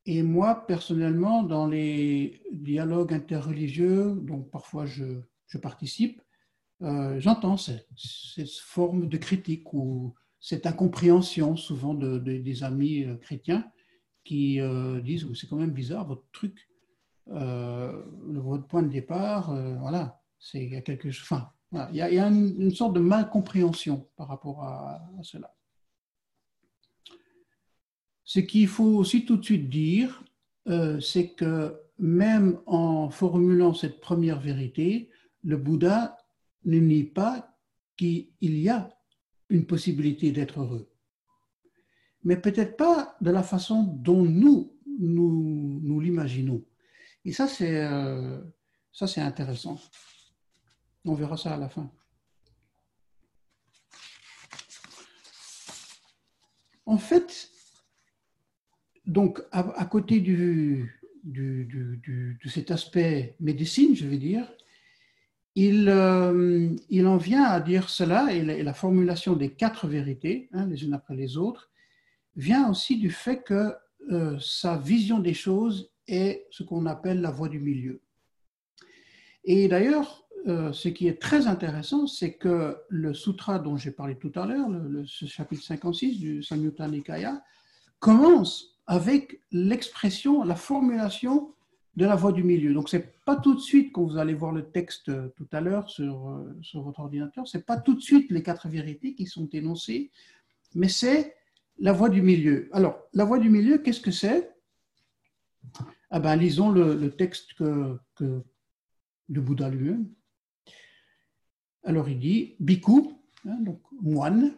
Et 0.05 0.25
moi, 0.25 0.67
personnellement, 0.67 1.45
dans 1.45 1.69
les 1.69 2.43
dialogues 2.51 3.13
interreligieux, 3.13 4.17
dont 4.17 4.43
parfois 4.43 4.85
je, 4.85 5.21
participe, 5.63 6.21
euh, 6.83 7.21
j'entends 7.21 7.57
cette, 7.57 7.87
forme 8.65 9.09
de 9.09 9.17
critique 9.17 9.73
ou 9.73 10.13
cette 10.41 10.67
incompréhension 10.67 11.55
souvent 11.55 11.95
de, 11.95 12.19
des 12.19 12.65
amis 12.65 13.05
euh, 13.05 13.15
chrétiens 13.15 13.65
qui 14.25 14.61
euh, 14.61 15.01
disent 15.01 15.33
c'est 15.35 15.47
quand 15.47 15.55
même 15.55 15.71
bizarre 15.71 16.09
votre 16.09 16.25
truc, 16.33 16.70
euh, 17.31 18.03
votre 18.29 18.67
point 18.67 18.83
de 18.83 18.89
départ, 18.89 19.51
euh, 19.51 19.77
voilà, 19.77 20.21
c'est 20.39 20.65
il 20.65 20.73
y 20.73 20.77
a 20.77 20.81
quelque. 20.81 21.09
Enfin, 21.09 21.51
il 21.91 21.97
y 21.97 22.03
a, 22.03 22.29
une, 22.29 22.71
sorte 22.73 22.95
de 22.95 23.01
malcompréhension 23.01 24.09
par 24.17 24.29
rapport 24.29 24.65
à, 24.65 25.01
cela. 25.23 25.55
Ce 28.25 28.41
qu'il 28.41 28.67
faut 28.67 28.97
aussi 28.97 29.25
tout 29.25 29.37
de 29.37 29.45
suite 29.45 29.71
dire, 29.71 30.25
c'est 31.01 31.31
que 31.35 31.81
même 31.99 32.59
en 32.67 33.11
formulant 33.11 33.73
cette 33.73 34.01
première 34.01 34.41
vérité, 34.41 35.11
le 35.45 35.57
Bouddha 35.57 36.17
ne 36.65 36.79
nie 36.79 37.05
pas 37.05 37.57
qu'il 37.97 38.27
y 38.41 38.69
a 38.69 38.91
une 39.49 39.65
possibilité 39.65 40.33
d'être 40.33 40.61
heureux 40.61 40.91
mais 42.25 42.37
peut-être 42.37 42.77
pas 42.77 43.17
de 43.21 43.31
la 43.31 43.43
façon 43.43 43.83
dont 43.83 44.23
nous, 44.23 44.73
nous 44.99 46.01
l'imaginons. 46.01 46.63
Et 47.25 47.33
ça, 47.33 47.47
c'est 47.47 47.77
euh, 47.77 48.41
intéressant. 49.17 49.79
On 51.05 51.15
verra 51.15 51.37
ça 51.37 51.55
à 51.55 51.59
la 51.59 51.69
fin. 51.69 51.91
En 56.87 56.99
fait, 56.99 57.51
donc, 59.07 59.43
à, 59.53 59.85
côté 59.87 60.21
du, 60.21 61.01
du, 61.25 61.65
du, 61.65 62.39
de 62.43 62.49
cet 62.49 62.71
aspect 62.71 63.37
médecine, 63.39 63.95
je 63.95 64.07
vais 64.07 64.19
dire, 64.19 64.51
il, 65.55 65.89
euh, 65.89 66.75
il 66.89 67.07
en 67.07 67.17
vient 67.17 67.45
à 67.45 67.61
dire 67.61 67.91
cela, 67.91 68.33
et 68.33 68.43
la, 68.63 68.75
formulation 68.75 69.35
des 69.35 69.51
quatre 69.51 69.87
vérités, 69.87 70.49
hein, 70.53 70.67
les 70.67 70.85
unes 70.85 70.95
après 70.95 71.15
les 71.15 71.37
autres, 71.37 71.71
vient 72.37 72.71
aussi 72.71 72.97
du 72.99 73.11
fait 73.11 73.43
que 73.43 73.75
euh, 74.11 74.39
sa 74.41 74.79
vision 74.79 75.19
des 75.19 75.35
choses 75.35 75.90
est 76.13 76.47
ce 76.51 76.63
qu'on 76.63 76.87
appelle 76.87 77.21
la 77.21 77.31
voie 77.31 77.49
du 77.49 77.61
milieu. 77.61 78.01
Et 79.45 79.69
d'ailleurs, 79.69 80.27
euh, 80.47 80.73
ce 80.73 80.89
qui 80.89 81.07
est 81.07 81.21
très 81.21 81.47
intéressant, 81.47 82.07
c'est 82.07 82.35
que 82.35 82.77
le 82.89 83.15
sutra 83.15 83.59
dont 83.59 83.77
j'ai 83.77 83.91
parlé 83.91 84.17
tout 84.17 84.33
à 84.35 84.47
l'heure, 84.47 84.69
le, 84.69 85.05
ce 85.07 85.27
chapitre 85.27 85.63
56 85.63 86.19
du 86.19 86.43
Samyutta 86.43 86.89
Nikaya, 86.89 87.43
commence 87.99 88.79
avec 88.87 89.41
l'expression, 89.53 90.43
la 90.45 90.57
formulation 90.57 91.55
de 91.97 92.07
la 92.07 92.17
voie 92.17 92.33
du 92.33 92.43
milieu. 92.43 92.73
Donc, 92.73 92.89
c'est 92.89 93.15
pas 93.25 93.37
tout 93.37 93.55
de 93.55 93.61
suite, 93.61 93.93
quand 93.93 94.05
vous 94.05 94.17
allez 94.17 94.35
voir 94.35 94.53
le 94.53 94.71
texte 94.71 95.11
tout 95.37 95.49
à 95.53 95.61
l'heure 95.61 95.89
sur, 95.91 96.31
euh, 96.31 96.57
sur 96.63 96.83
votre 96.83 97.01
ordinateur, 97.01 97.47
c'est 97.47 97.67
pas 97.67 97.79
tout 97.79 97.95
de 97.95 98.01
suite 98.01 98.31
les 98.31 98.43
quatre 98.43 98.69
vérités 98.69 99.15
qui 99.15 99.27
sont 99.27 99.49
énoncées, 99.53 100.11
mais 100.75 100.89
c'est 100.89 101.37
la 101.79 101.93
voie 101.93 102.09
du 102.09 102.23
milieu. 102.23 102.69
Alors, 102.73 102.99
la 103.13 103.25
voie 103.25 103.39
du 103.39 103.51
milieu, 103.51 103.79
qu'est-ce 103.79 104.01
que 104.01 104.11
c'est? 104.11 104.51
Ah 106.11 106.21
ben, 106.21 106.37
Lisons 106.37 106.71
le, 106.71 107.11
texte 107.17 107.55
que, 107.55 107.99
Bouddha 109.29 109.69
lui-même. 109.69 110.13
Alors, 111.85 112.09
il 112.09 112.19
dit 112.19 112.57
Bhikkhu, 112.61 113.15
hein, 113.47 113.61
donc 113.61 113.81
moine, 113.93 114.57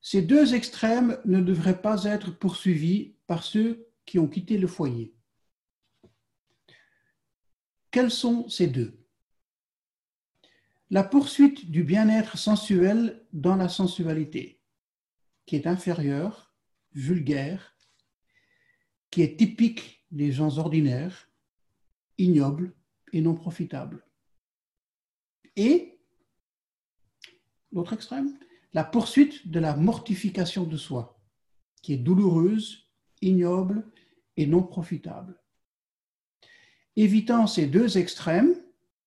ces 0.00 0.20
deux 0.20 0.54
extrêmes 0.54 1.18
ne 1.24 1.40
devraient 1.40 1.80
pas 1.80 2.04
être 2.04 2.32
poursuivis 2.32 3.14
par 3.26 3.44
ceux 3.44 3.86
qui 4.04 4.18
ont 4.18 4.26
quitté 4.26 4.58
le 4.58 4.66
foyer. 4.66 5.14
Quels 7.92 8.10
sont 8.10 8.48
ces 8.48 8.66
deux? 8.66 8.98
La 10.90 11.04
poursuite 11.04 11.70
du 11.70 11.84
bien-être 11.84 12.36
sensuel 12.36 13.24
dans 13.32 13.56
la 13.56 13.68
sensualité 13.68 14.60
qui 15.46 15.56
est 15.56 15.66
inférieur, 15.66 16.54
vulgaire, 16.92 17.71
qui 19.12 19.20
est 19.20 19.36
typique 19.36 20.04
des 20.10 20.32
gens 20.32 20.58
ordinaires, 20.58 21.30
ignobles 22.18 22.74
et 23.12 23.20
non 23.20 23.34
profitables. 23.34 24.04
Et, 25.54 26.00
l'autre 27.72 27.92
extrême, 27.92 28.36
la 28.72 28.84
poursuite 28.84 29.48
de 29.48 29.60
la 29.60 29.76
mortification 29.76 30.64
de 30.64 30.78
soi, 30.78 31.20
qui 31.82 31.92
est 31.92 31.98
douloureuse, 31.98 32.88
ignoble 33.20 33.86
et 34.38 34.46
non 34.46 34.62
profitable. 34.62 35.38
Évitant 36.96 37.46
ces 37.46 37.66
deux 37.66 37.98
extrêmes, 37.98 38.54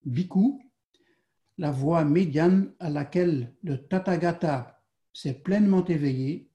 bhikkhu, 0.06 0.60
la 1.58 1.72
voie 1.72 2.06
médiane 2.06 2.74
à 2.80 2.92
laquelle 2.92 3.56
le 3.64 3.88
Tathagata 3.88 4.84
c'est 5.14 5.42
pleinement 5.44 5.86
éveillé, 5.86 6.52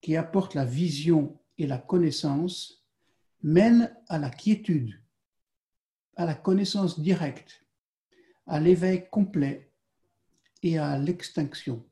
qui 0.00 0.16
apporte 0.16 0.54
la 0.54 0.64
vision 0.64 1.39
et 1.60 1.66
la 1.66 1.76
connaissance, 1.76 2.86
mène 3.42 3.94
à 4.08 4.18
la 4.18 4.30
quiétude, 4.30 4.98
à 6.16 6.24
la 6.24 6.34
connaissance 6.34 6.98
directe, 6.98 7.66
à 8.46 8.58
l'éveil 8.58 9.06
complet 9.10 9.70
et 10.62 10.78
à 10.78 10.98
l'extinction. 10.98 11.86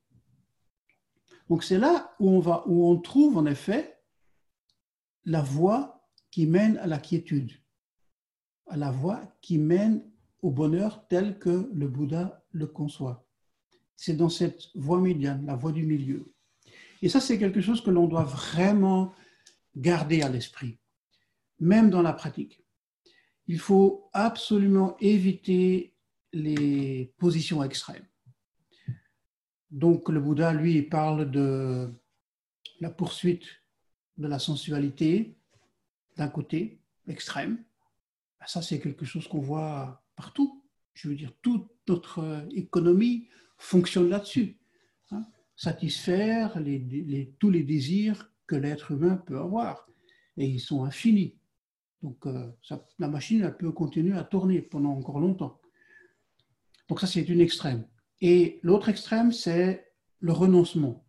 Donc 1.51 1.63
c'est 1.63 1.77
là 1.77 2.15
où 2.19 2.31
on, 2.31 2.41
va, 2.41 2.65
où 2.67 2.89
on 2.89 2.97
trouve 2.99 3.37
en 3.37 3.45
effet 3.45 4.01
la 5.27 5.43
voie 5.43 6.09
qui 6.31 6.47
mène 6.47 6.79
à 6.79 6.87
la 6.87 6.99
quiétude, 6.99 7.53
à 8.69 8.79
la 8.79 8.91
voie 8.91 9.21
qui 9.43 9.59
mène 9.59 10.03
au 10.41 10.51
bonheur 10.51 11.07
tel 11.09 11.39
que 11.39 11.71
le 11.75 11.89
Bouddha 11.89 12.43
le 12.53 12.67
conçoit. 12.67 13.27
c'est 13.97 14.17
dans 14.17 14.31
cette 14.31 14.71
voie 14.75 15.01
médiane, 15.01 15.45
la 15.45 15.57
voie 15.57 15.73
du 15.73 15.83
milieu. 15.83 16.33
Et 17.03 17.11
ça, 17.11 17.21
c'est 17.21 17.39
quelque 17.39 17.61
chose 17.61 17.83
que 17.83 17.91
l'on 17.91 18.07
doit 18.07 18.25
vraiment 18.25 19.13
garder 19.79 20.23
à 20.23 20.29
l'esprit, 20.29 20.79
même 21.61 21.91
dans 21.91 22.03
la 22.03 22.13
pratique. 22.13 22.63
Il 23.47 23.59
faut 23.59 24.11
absolument 24.13 24.97
éviter 25.01 25.95
les 26.33 27.15
positions 27.19 27.63
extrêmes. 27.63 28.07
Donc 29.71 30.09
le 30.09 30.21
Bouddha, 30.21 30.53
lui, 30.53 30.83
parle 30.83 31.31
de 31.31 31.91
la 32.81 32.91
poursuite 32.91 33.47
de 34.17 34.27
la 34.27 34.39
sensualité 34.39 35.37
d'un 36.17 36.29
côté 36.29 36.81
extrême. 37.07 37.57
Ben, 38.41 38.47
ça, 38.47 38.63
c'est 38.63 38.81
quelque 38.81 39.05
chose 39.05 39.29
qu'on 39.29 39.41
voit 39.41 40.03
partout. 40.17 40.65
Je 40.95 41.09
veux 41.09 41.15
dire, 41.15 41.33
toute 41.43 41.71
notre 41.87 42.47
économie 42.51 43.29
fonctionne 43.57 44.09
là-dessus. 44.09 44.59
Hein? 45.13 45.25
Satisfaire 45.57 46.61
tous 47.39 47.51
les 47.51 47.63
désirs 47.63 48.31
que 48.49 48.57
l'être 48.57 48.91
humain 48.91 49.17
peut 49.17 49.39
avoir. 49.39 49.87
Et 50.37 50.47
ils 50.47 50.61
sont 50.61 50.83
infinis. 50.85 51.39
Donc 52.03 52.27
euh, 52.27 52.51
la 52.99 53.09
machine, 53.09 53.43
elle 53.43 53.57
peut 53.57 53.71
continuer 53.71 54.17
à 54.17 54.25
tourner 54.25 54.61
pendant 54.61 54.91
encore 54.91 55.21
longtemps. 55.21 55.61
Donc 56.89 57.01
ça, 57.01 57.07
c'est 57.07 57.29
une 57.29 57.41
extrême. 57.41 57.87
Et 58.21 58.59
l'autre 58.63 58.89
extrême, 58.89 59.31
c'est 59.31 59.93
le 60.21 60.33
renoncement 60.33 61.05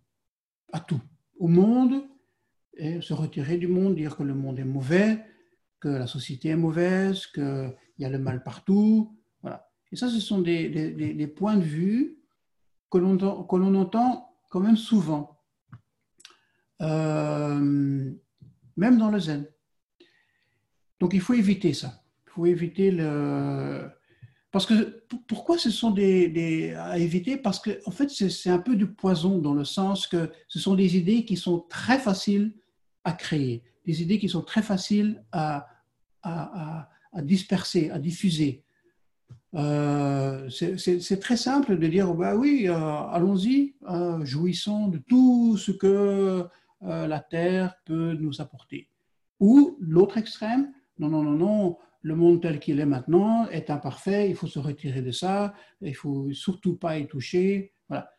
à 0.72 0.79
tout, 0.79 1.01
au 1.39 1.48
monde, 1.48 2.03
se 2.77 3.13
retirer 3.13 3.58
du 3.58 3.67
monde, 3.67 3.96
dire 3.96 4.15
que 4.15 4.24
le 4.24 4.36
monde 4.36 4.60
est 4.60 4.65
mauvais, 4.65 5.25
que 5.79 5.89
la 5.89 6.08
société 6.08 6.50
est 6.50 6.55
mauvaise, 6.55 7.25
qu'il 7.27 7.74
y 7.98 8.05
a 8.05 8.10
le 8.10 8.19
mal 8.19 8.43
partout. 8.43 9.17
Et 9.91 9.96
ça, 9.96 10.10
ce 10.10 10.19
sont 10.19 10.39
des, 10.41 11.34
points 11.36 11.58
de 11.58 11.63
vue 11.63 12.19
que 12.91 12.98
l'on 12.98 13.75
entend 13.75 14.29
quand 14.50 14.60
même 14.60 14.77
souvent, 14.77 15.38
euh, 16.81 18.12
même 18.77 18.98
dans 18.98 19.09
le 19.09 19.19
zen. 19.19 19.45
Donc 21.00 21.13
il 21.13 21.21
faut 21.21 21.33
éviter 21.33 21.74
ça. 21.74 22.03
Il 22.27 22.31
faut 22.31 22.45
éviter 22.45 22.91
le, 22.91 23.89
parce 24.51 24.65
que 24.65 25.03
pourquoi 25.27 25.59
ce 25.59 25.69
sont 25.69 25.91
des, 25.91 26.74
à 26.75 26.98
éviter? 26.98 27.38
Parce 27.38 27.59
que 27.59 27.79
en 27.86 27.91
fait 27.91 28.09
c'est 28.09 28.50
un 28.50 28.57
peu 28.57 28.75
du 28.75 28.88
poison 28.88 29.38
dans 29.38 29.53
le 29.53 29.63
sens 29.63 30.07
que 30.07 30.31
ce 30.48 30.59
sont 30.59 30.75
des 30.75 30.98
idées 30.98 31.24
qui 31.24 31.38
sont 31.38 31.59
très 31.69 32.00
faciles 32.00 32.53
à 33.03 33.13
créer, 33.13 33.63
des 33.86 34.01
idées 34.01 34.17
qui 34.17 34.27
sont 34.27 34.41
très 34.41 34.63
faciles 34.63 35.24
à, 35.31 35.67
à, 36.24 36.89
disperser, 37.21 37.91
à 37.91 38.00
diffuser. 38.00 38.63
Euh, 39.55 40.50
c'est 40.50 41.19
très 41.19 41.38
simple 41.38 41.77
de 41.77 41.88
dire 41.88 42.13
bah 42.15 42.36
oui, 42.36 42.67
euh, 42.67 42.75
allons-y, 42.75 43.75
jouissons 44.24 44.88
de 44.88 44.98
tout 44.98 45.57
ce 45.57 45.71
que 45.71 46.45
la 46.81 47.19
terre 47.19 47.75
peut 47.86 48.13
nous 48.13 48.41
apporter. 48.41 48.89
Ou 49.39 49.77
l'autre 49.79 50.17
extrême, 50.17 50.74
non 50.98 51.09
non 51.09 51.24
non 51.24 51.33
non, 51.33 51.77
le 52.01 52.15
monde 52.15 52.41
tel 52.41 52.59
qu'il 52.59 52.79
est 52.79 52.86
maintenant 52.86 53.48
est 53.50 53.69
imparfait, 53.69 54.29
il 54.29 54.36
faut 54.36 54.48
se 54.48 54.59
retirer 54.59 55.01
de 55.01 55.12
ça, 55.12 55.53
il 55.81 55.95
faut 55.95 56.31
surtout 56.31 56.77
pas 56.77 56.98
y 56.98 57.07
toucher. 57.07 57.74
Voilà. 57.89 58.12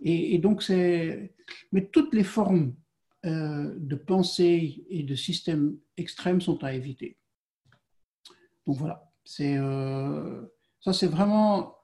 Et, 0.00 0.38
donc, 0.38 0.62
c'est. 0.62 1.34
Mais 1.72 1.86
toutes 1.86 2.14
les 2.14 2.24
formes 2.24 2.74
euh, 3.26 3.74
de 3.76 3.96
pensée 3.96 4.84
et 4.88 5.02
de 5.02 5.14
système 5.14 5.76
extrêmes 5.98 6.40
sont 6.40 6.64
à 6.64 6.72
éviter. 6.72 7.18
Donc 8.66 8.76
voilà, 8.76 9.10
c'est, 9.24 9.56
euh, 9.58 10.42
ça 10.80 10.92
c'est 10.92 11.06
vraiment 11.06 11.76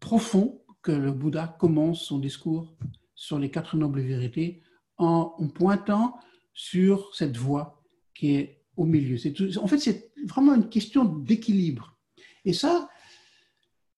profond 0.00 0.62
que 0.82 0.92
le 0.92 1.12
Bouddha 1.12 1.56
commence 1.58 2.02
son 2.02 2.18
discours 2.18 2.76
sur 3.14 3.38
les 3.38 3.50
quatre 3.50 3.76
nobles 3.76 4.00
vérités 4.00 4.62
en, 5.00 5.48
pointant 5.48 6.18
sur 6.52 7.14
cette 7.14 7.36
voie 7.36 7.82
qui 8.14 8.34
est 8.34 8.62
au 8.76 8.84
milieu. 8.84 9.16
en 9.58 9.66
fait, 9.66 9.78
c'est 9.78 10.12
vraiment 10.26 10.54
une 10.54 10.68
question 10.68 11.04
d'équilibre. 11.04 11.96
Et 12.44 12.52
ça, 12.52 12.88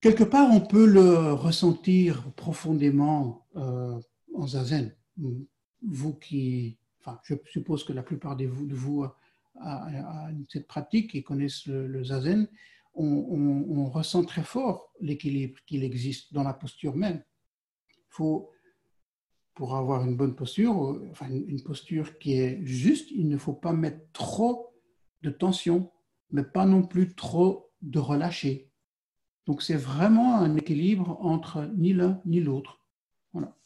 quelque 0.00 0.24
part, 0.24 0.50
on 0.50 0.60
peut 0.60 0.86
le 0.86 1.32
ressentir 1.32 2.32
profondément 2.32 3.46
euh, 3.56 4.00
en 4.34 4.46
zazen. 4.46 4.94
Vous 5.82 6.14
qui, 6.14 6.78
enfin, 7.00 7.20
je 7.24 7.34
suppose 7.50 7.84
que 7.84 7.92
la 7.92 8.02
plupart 8.02 8.36
de 8.36 8.46
vous, 8.46 8.66
de 8.66 8.76
a, 9.60 10.30
cette 10.48 10.66
pratique 10.66 11.14
et 11.14 11.22
connaissent 11.22 11.66
le, 11.66 12.04
zazen, 12.04 12.48
on, 12.94 13.90
ressent 13.90 14.24
très 14.24 14.44
fort 14.44 14.92
l'équilibre 15.00 15.58
qu'il 15.66 15.82
existe 15.82 16.32
dans 16.32 16.44
la 16.44 16.54
posture 16.54 16.96
même. 16.96 17.22
Il 17.90 18.10
faut, 18.10 18.51
pour 19.54 19.76
avoir 19.76 20.04
une 20.04 20.16
bonne 20.16 20.34
posture, 20.34 21.00
enfin 21.10 21.28
une 21.30 21.62
posture 21.62 22.18
qui 22.18 22.38
est 22.38 22.64
juste, 22.64 23.10
il 23.10 23.28
ne 23.28 23.36
faut 23.36 23.52
pas 23.52 23.72
mettre 23.72 24.00
trop 24.12 24.74
de 25.22 25.30
tension, 25.30 25.92
mais 26.30 26.42
pas 26.42 26.64
non 26.66 26.82
plus 26.82 27.14
trop 27.14 27.70
de 27.82 27.98
relâcher. 27.98 28.70
Donc 29.46 29.62
c'est 29.62 29.76
vraiment 29.76 30.36
un 30.36 30.56
équilibre 30.56 31.18
entre 31.20 31.70
ni 31.76 31.92
l'un 31.92 32.20
ni 32.24 32.40
l'autre. 32.40 32.80
Voilà. 33.32 33.56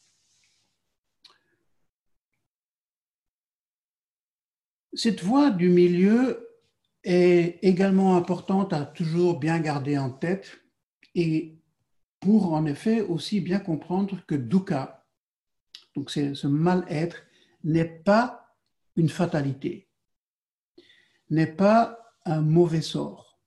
Cette 4.92 5.22
voie 5.22 5.51
du 5.51 5.68
milieu 5.68 6.49
est 7.05 7.59
également 7.62 8.16
importante 8.16 8.72
à 8.72 8.85
toujours 8.85 9.38
bien 9.38 9.61
garder 9.61 9.99
en 9.99 10.11
tête 10.11 10.59
et 11.14 11.59
pour 12.20 12.53
en 12.55 12.66
effet 12.66 13.03
aussi 13.03 13.40
bien 13.40 13.61
comprendre 13.61 14.18
que 14.27 14.35
dukkha, 14.35 15.06
donc 15.97 16.11
ce 16.11 16.47
mal-être, 16.47 17.23
n'est 17.65 17.85
pas 17.85 18.55
une 18.95 19.09
fatalité 19.09 19.87
n'est 21.31 21.53
pas 21.53 21.99
un 22.25 22.41
mauvais 22.41 22.83
sort. 22.83 23.39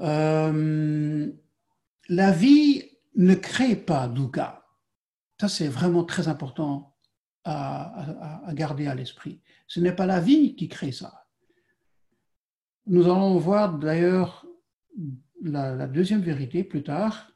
Euh, 0.00 1.30
la 2.08 2.32
vie 2.32 2.82
ne 3.16 3.34
crée 3.34 3.76
pas 3.76 4.08
dukkha. 4.08 4.66
Ça, 5.40 5.48
c'est 5.48 5.68
vraiment 5.68 6.04
très 6.04 6.28
important 6.28 6.96
à, 7.44 8.44
garder 8.52 8.86
à 8.86 8.94
l'esprit. 8.94 9.42
Ce 9.66 9.80
n'est 9.80 9.94
pas 9.94 10.06
la 10.06 10.20
vie 10.20 10.54
qui 10.54 10.68
crée 10.68 10.92
ça. 10.92 11.26
Nous 12.86 13.04
allons 13.04 13.38
voir 13.38 13.78
d'ailleurs 13.78 14.46
la, 15.42 15.86
deuxième 15.88 16.20
vérité 16.20 16.62
plus 16.62 16.84
tard, 16.84 17.32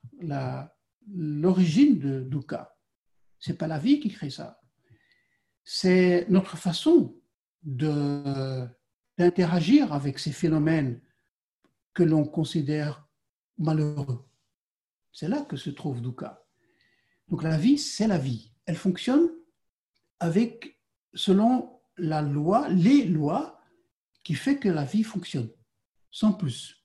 l'origine 1.12 1.98
de 1.98 2.20
dukkha. 2.20 2.75
Ce 3.38 3.50
n'est 3.50 3.56
pas 3.56 3.66
la 3.66 3.78
vie 3.78 4.00
qui 4.00 4.10
crée 4.10 4.30
ça. 4.30 4.60
C'est 5.64 6.26
notre 6.28 6.56
façon 6.56 7.16
d'interagir 7.62 9.92
avec 9.92 10.18
ces 10.18 10.32
phénomènes 10.32 11.00
que 11.92 12.02
l'on 12.02 12.24
considère 12.24 13.06
malheureux. 13.58 14.24
C'est 15.12 15.28
là 15.28 15.42
que 15.42 15.56
se 15.56 15.70
trouve 15.70 16.02
Dukkha. 16.02 16.44
Donc 17.28 17.42
la 17.42 17.56
vie, 17.56 17.78
c'est 17.78 18.06
la 18.06 18.18
vie. 18.18 18.52
Elle 18.66 18.76
fonctionne 18.76 19.30
avec, 20.20 20.78
selon 21.14 21.80
la 21.96 22.22
loi, 22.22 22.68
les 22.68 23.04
lois 23.04 23.60
qui 24.22 24.34
fait 24.34 24.58
que 24.58 24.68
la 24.68 24.84
vie 24.84 25.02
fonctionne, 25.02 25.50
sans 26.10 26.32
plus. 26.32 26.84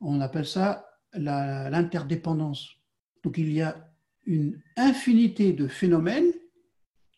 On 0.00 0.20
appelle 0.20 0.46
ça 0.46 0.88
l'interdépendance. 1.12 2.68
Donc 3.22 3.38
il 3.38 3.52
y 3.52 3.62
a 3.62 3.87
une 4.28 4.60
infinité 4.76 5.54
de 5.54 5.66
phénomènes 5.66 6.30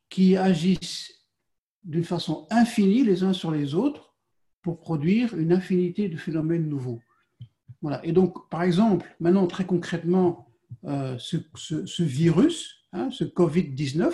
qui 0.08 0.36
agissent 0.36 1.12
d'une 1.82 2.04
façon 2.04 2.46
infinie 2.50 3.02
les 3.02 3.24
uns 3.24 3.32
sur 3.32 3.50
les 3.50 3.74
autres 3.74 4.14
pour 4.62 4.78
produire 4.78 5.36
une 5.36 5.52
infinité 5.52 6.08
de 6.08 6.16
phénomènes 6.16 6.68
nouveaux. 6.68 7.00
Voilà. 7.82 8.00
Et 8.06 8.12
donc, 8.12 8.48
par 8.48 8.62
exemple, 8.62 9.12
maintenant 9.18 9.48
très 9.48 9.66
concrètement, 9.66 10.46
euh, 10.84 11.18
ce, 11.18 12.02
virus, 12.02 12.86
hein, 12.92 13.10
ce 13.10 13.24
Covid-19, 13.24 14.12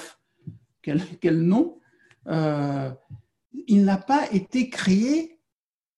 quel, 0.80 1.42
nom, 1.42 1.78
euh, 2.28 2.90
il 3.66 3.84
n'a 3.84 3.98
pas 3.98 4.32
été 4.32 4.70
créé 4.70 5.38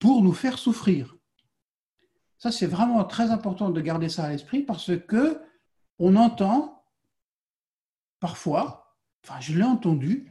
pour 0.00 0.22
nous 0.22 0.32
faire 0.32 0.58
souffrir. 0.58 1.16
Ça, 2.38 2.50
c'est 2.50 2.66
vraiment 2.66 3.04
très 3.04 3.30
important 3.30 3.70
de 3.70 3.80
garder 3.80 4.08
ça 4.08 4.24
à 4.24 4.30
l'esprit 4.30 4.62
parce 4.62 4.90
que 5.06 5.38
on 6.00 6.16
entend 6.16 6.77
parfois, 8.20 8.96
enfin 9.24 9.40
je 9.40 9.56
l'ai 9.56 9.64
entendu, 9.64 10.30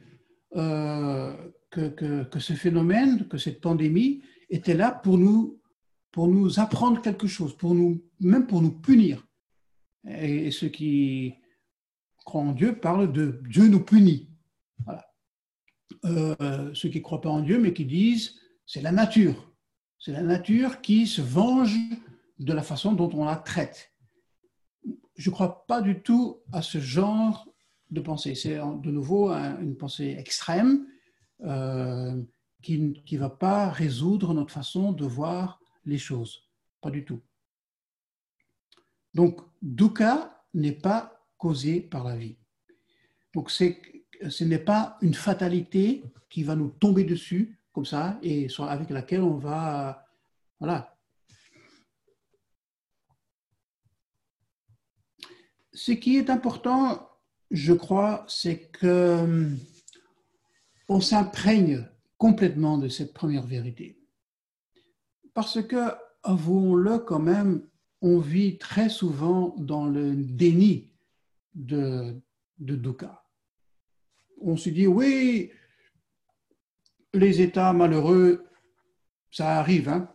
euh, 0.56 1.36
que, 1.70 2.24
que, 2.24 2.40
ce 2.40 2.54
phénomène, 2.54 3.28
que 3.28 3.38
cette 3.38 3.62
pandémie 3.62 4.22
était 4.50 4.74
là 4.74 4.92
pour 4.92 5.18
nous, 5.18 5.62
pour 6.12 6.28
nous 6.28 6.60
apprendre 6.60 7.02
quelque 7.02 7.28
chose, 7.28 7.56
pour 7.56 7.76
nous, 7.76 8.02
même 8.20 8.48
pour 8.48 8.62
nous 8.62 8.72
punir. 8.72 9.28
Et, 10.08 10.52
ceux 10.52 10.70
qui 10.70 11.36
croient 12.26 12.42
en 12.42 12.54
Dieu 12.54 12.80
parlent 12.80 13.12
de 13.12 13.42
Dieu 13.50 13.68
nous 13.68 13.84
punit. 13.84 14.30
Voilà. 14.86 15.06
Euh, 16.06 16.74
ceux 16.74 16.90
qui 16.90 17.00
ne 17.00 17.04
croient 17.04 17.22
pas 17.22 17.30
en 17.30 17.42
Dieu, 17.42 17.60
mais 17.60 17.74
qui 17.74 17.86
disent 17.86 18.40
c'est 18.66 18.82
la 18.82 18.92
nature. 18.92 19.52
C'est 20.00 20.12
la 20.12 20.22
nature 20.22 20.82
qui 20.82 21.08
se 21.08 21.22
venge 21.22 21.76
de 22.40 22.54
la 22.54 22.62
façon 22.62 22.94
dont 22.94 23.10
on 23.14 23.26
la 23.26 23.36
traite. 23.36 23.92
je 25.16 25.30
ne 25.30 25.34
crois 25.34 25.66
pas 25.66 25.82
du 25.82 26.02
tout 26.02 26.42
à 26.54 26.62
ce 26.62 26.80
genre 26.80 27.47
de 27.90 28.02
pensée. 28.02 28.36
C'est 28.36 28.58
de 28.58 28.92
nouveau 28.92 29.30
une 29.32 29.78
pensée 29.78 30.16
extrême 30.18 30.88
euh, 31.44 32.22
qui 32.62 32.80
ne 32.80 33.18
va 33.18 33.30
pas 33.30 33.70
résoudre 33.70 34.34
notre 34.34 34.54
façon 34.54 34.92
de 34.92 35.06
voir 35.06 35.60
les 35.86 35.98
choses. 35.98 36.50
Pas 36.82 36.92
du 36.92 37.06
tout. 37.06 37.22
Donc, 39.14 39.42
dukkha 39.62 40.44
n'est 40.54 40.74
pas 40.74 41.26
causé 41.38 41.82
par 41.82 42.04
la 42.04 42.16
vie. 42.16 42.38
Donc, 43.34 43.52
ce 43.52 44.44
n'est 44.44 44.60
pas 44.60 44.98
une 45.02 45.14
fatalité 45.14 46.04
qui 46.30 46.44
va 46.44 46.56
nous 46.56 46.70
tomber 46.70 47.04
dessus 47.04 47.60
comme 47.72 47.86
ça 47.86 48.20
et 48.24 48.48
avec 48.60 48.90
laquelle 48.90 49.22
on 49.22 49.38
va. 49.38 50.06
Voilà. 50.60 50.98
Ce 55.74 55.92
qui 55.92 56.18
est 56.18 56.32
important, 56.32 57.07
je 57.52 57.74
crois, 57.74 58.26
c'est 58.28 58.70
que 58.72 59.48
on 60.90 61.02
s'imprègne 61.02 61.86
complètement 62.18 62.78
de 62.78 62.88
cette 62.88 63.14
première 63.14 63.46
vérité. 63.46 64.00
Parce 65.34 65.62
que, 65.62 65.92
avouons-le 66.24 67.00
quand 67.00 67.20
même, 67.20 67.68
on 68.02 68.20
vit 68.20 68.58
très 68.58 68.90
souvent 68.90 69.56
dans 69.58 69.86
le 69.86 70.16
déni 70.16 70.92
de, 71.54 72.16
de. 72.60 72.80
On 74.42 74.58
se 74.58 74.70
dit, 74.70 74.88
oui, 74.88 75.52
les 77.14 77.42
états 77.42 77.74
malheureux, 77.74 78.46
ça 79.32 79.58
arrive, 79.60 79.90
hein. 79.90 80.12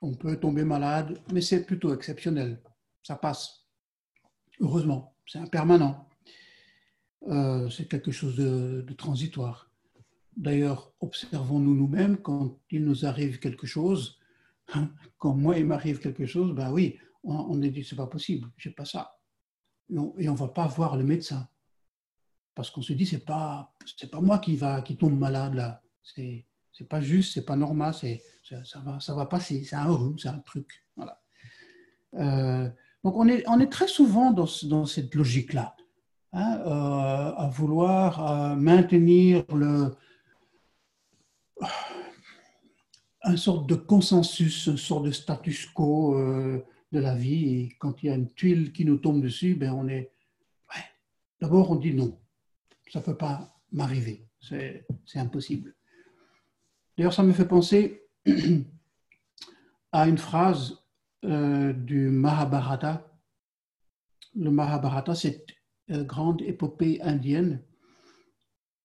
on 0.00 0.14
peut 0.14 0.36
tomber 0.36 0.64
malade, 0.64 1.20
mais 1.32 1.40
c'est 1.40 1.64
plutôt 1.64 1.94
exceptionnel, 1.94 2.60
ça 3.02 3.16
passe. 3.16 3.66
Heureusement, 4.60 5.14
c'est 5.26 5.38
impermanent. 5.38 6.09
Euh, 7.28 7.68
c'est 7.68 7.88
quelque 7.88 8.10
chose 8.10 8.36
de, 8.36 8.84
transitoire. 8.94 9.70
D'ailleurs, 10.36 10.92
observons-nous 11.00 11.74
nous-mêmes 11.74 12.16
quand 12.16 12.58
il 12.70 12.84
nous 12.84 13.04
arrive 13.04 13.38
quelque 13.38 13.66
chose. 13.66 14.18
Hein, 14.72 14.90
quand 15.18 15.34
moi 15.34 15.58
il 15.58 15.66
m'arrive 15.66 15.98
quelque 15.98 16.26
chose, 16.26 16.54
ben 16.54 16.72
oui, 16.72 16.98
on, 17.24 17.60
est 17.60 17.70
dit 17.70 17.84
c'est 17.84 17.96
pas 17.96 18.06
possible, 18.06 18.48
j'ai 18.56 18.70
pas 18.70 18.84
ça. 18.84 19.18
Et 20.18 20.28
on, 20.28 20.34
va 20.34 20.48
pas 20.48 20.66
voir 20.68 20.96
le 20.96 21.02
médecin 21.02 21.48
parce 22.54 22.70
qu'on 22.70 22.80
se 22.80 22.92
dit 22.92 23.04
c'est 23.04 23.24
pas 23.24 23.74
c'est 23.84 24.10
pas 24.10 24.20
moi 24.20 24.38
qui 24.38 24.54
va 24.56 24.80
qui 24.82 24.96
tombe 24.96 25.18
malade 25.18 25.54
là. 25.54 25.82
C'est 26.02 26.46
c'est 26.72 26.88
pas 26.88 27.00
juste, 27.00 27.34
c'est 27.34 27.44
pas 27.44 27.56
normal, 27.56 27.92
c'est 27.92 28.22
ça, 28.42 28.80
va 28.80 29.00
ça 29.00 29.14
va 29.14 29.26
passer, 29.26 29.64
c'est 29.64 29.76
un 29.76 29.92
rhume, 29.92 30.18
c'est 30.18 30.28
un 30.28 30.38
truc. 30.38 30.86
Euh, 32.14 32.68
donc 33.04 33.16
on 33.16 33.28
est, 33.28 33.46
on 33.48 33.60
est 33.60 33.70
très 33.70 33.88
souvent 33.88 34.30
dans, 34.30 34.48
dans 34.64 34.86
cette 34.86 35.14
logique-là, 35.14 35.76
hein, 36.32 36.60
euh, 36.66 37.34
à 37.36 37.50
vouloir 37.52 38.56
maintenir 38.56 39.44
le, 39.54 39.94
un 43.22 43.36
sorte 43.36 43.68
de 43.68 43.74
consensus, 43.74 44.66
une 44.66 44.76
sorte 44.76 45.04
de 45.04 45.10
status 45.10 45.66
quo 45.66 46.16
euh, 46.16 46.64
de 46.92 47.00
la 47.00 47.14
vie. 47.14 47.54
Et 47.54 47.76
quand 47.78 48.02
il 48.02 48.06
y 48.06 48.10
a 48.10 48.14
une 48.14 48.32
tuile 48.32 48.72
qui 48.72 48.84
nous 48.84 48.96
tombe 48.96 49.22
dessus, 49.22 49.54
ben 49.54 49.72
on 49.72 49.88
est. 49.88 50.12
D'abord, 51.40 51.70
on 51.70 51.76
dit 51.76 51.94
non, 51.94 52.18
ça 52.92 52.98
ne 52.98 53.04
peut 53.04 53.16
pas 53.16 53.56
m'arriver, 53.72 54.26
c'est 54.40 54.84
impossible. 55.14 55.74
D'ailleurs, 56.96 57.14
ça 57.14 57.22
me 57.22 57.32
fait 57.32 57.48
penser 57.48 58.02
à 59.92 60.06
une 60.06 60.18
phrase 60.18 60.84
euh, 61.24 61.72
du 61.72 62.10
Mahabharata. 62.10 63.10
Le 64.34 64.50
Mahabharata, 64.50 65.14
c'est 65.14 65.46
grande 65.90 66.42
épopée 66.42 67.00
indienne 67.02 67.60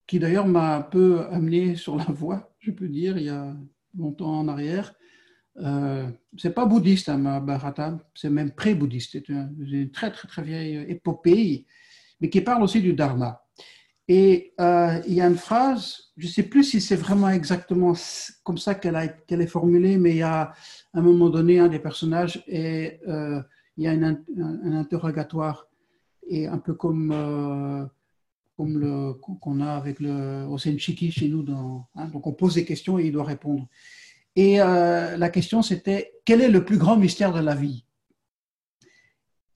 qui 0.08 0.20
d'ailleurs 0.20 0.48
m'a 0.48 0.78
un 0.78 0.82
peu 0.82 1.26
amené 1.32 1.76
sur 1.76 1.96
la 1.96 2.06
voie, 2.06 2.56
je 2.60 2.72
peux 2.72 2.88
dire, 2.88 3.18
il 3.18 3.26
y 3.26 3.30
a 3.30 3.56
longtemps 3.98 4.40
en 4.40 4.48
arrière. 4.48 4.94
Euh, 5.58 6.08
c'est 6.38 6.54
pas 6.54 6.66
bouddhiste, 6.66 7.10
hein, 7.10 7.18
Mahabharata, 7.18 7.98
c'est 8.14 8.30
même 8.30 8.52
pré-bouddhiste. 8.52 9.12
C'est 9.14 9.30
une, 9.30 9.90
très, 9.92 10.12
très, 10.12 10.28
très 10.28 10.42
vieille 10.44 10.86
épopée, 10.90 11.66
mais 12.20 12.30
qui 12.30 12.42
parle 12.42 12.64
aussi 12.64 12.82
du 12.82 12.94
Dharma. 12.94 13.42
Et 14.08 14.54
euh, 14.62 15.02
il 15.08 15.16
y 15.16 15.22
a 15.22 15.28
une 15.28 15.38
phrase, 15.38 16.12
je 16.18 16.28
ne 16.28 16.32
sais 16.32 16.44
plus 16.44 16.64
si 16.64 16.80
c'est 16.80 16.96
vraiment 16.96 17.30
exactement 17.30 17.94
comme 18.44 18.60
ça 18.60 18.76
qu'elle 18.76 19.42
est 19.42 19.48
formulée, 19.48 19.98
mais 19.98 20.12
il 20.12 20.18
y 20.18 20.22
a 20.22 20.42
à 20.42 20.54
un 20.94 21.02
moment 21.02 21.30
donné 21.30 21.58
un 21.58 21.68
des 21.68 21.80
personnages 21.80 22.44
et 22.48 23.00
euh, 23.08 23.42
il 23.78 23.86
y 23.86 23.88
a 23.88 23.92
un, 23.92 24.74
interrogatoire 24.74 25.68
et 26.28 26.48
un 26.48 26.58
peu 26.58 26.74
comme 26.74 27.12
euh, 27.12 27.86
comme 28.58 28.80
le 28.80 29.14
qu'on 29.14 29.62
a 29.62 29.74
avec 29.74 30.00
le 30.00 30.46
au 30.48 30.58
Senchiki 30.58 31.12
chez 31.12 31.28
nous 31.28 31.46
hein, 31.96 32.08
donc 32.08 32.26
on 32.28 32.34
pose 32.34 32.56
des 32.56 32.66
questions 32.66 32.98
et 33.00 33.06
il 33.06 33.12
doit 33.12 33.24
répondre 33.24 33.68
et 34.36 34.62
euh, 34.62 35.18
la 35.18 35.30
question 35.30 35.62
c'était 35.62 36.14
quel 36.26 36.42
est 36.42 36.50
le 36.50 36.66
plus 36.66 36.78
grand 36.78 36.98
mystère 36.98 37.34
de 37.34 37.40
la 37.40 37.56
vie? 37.56 37.86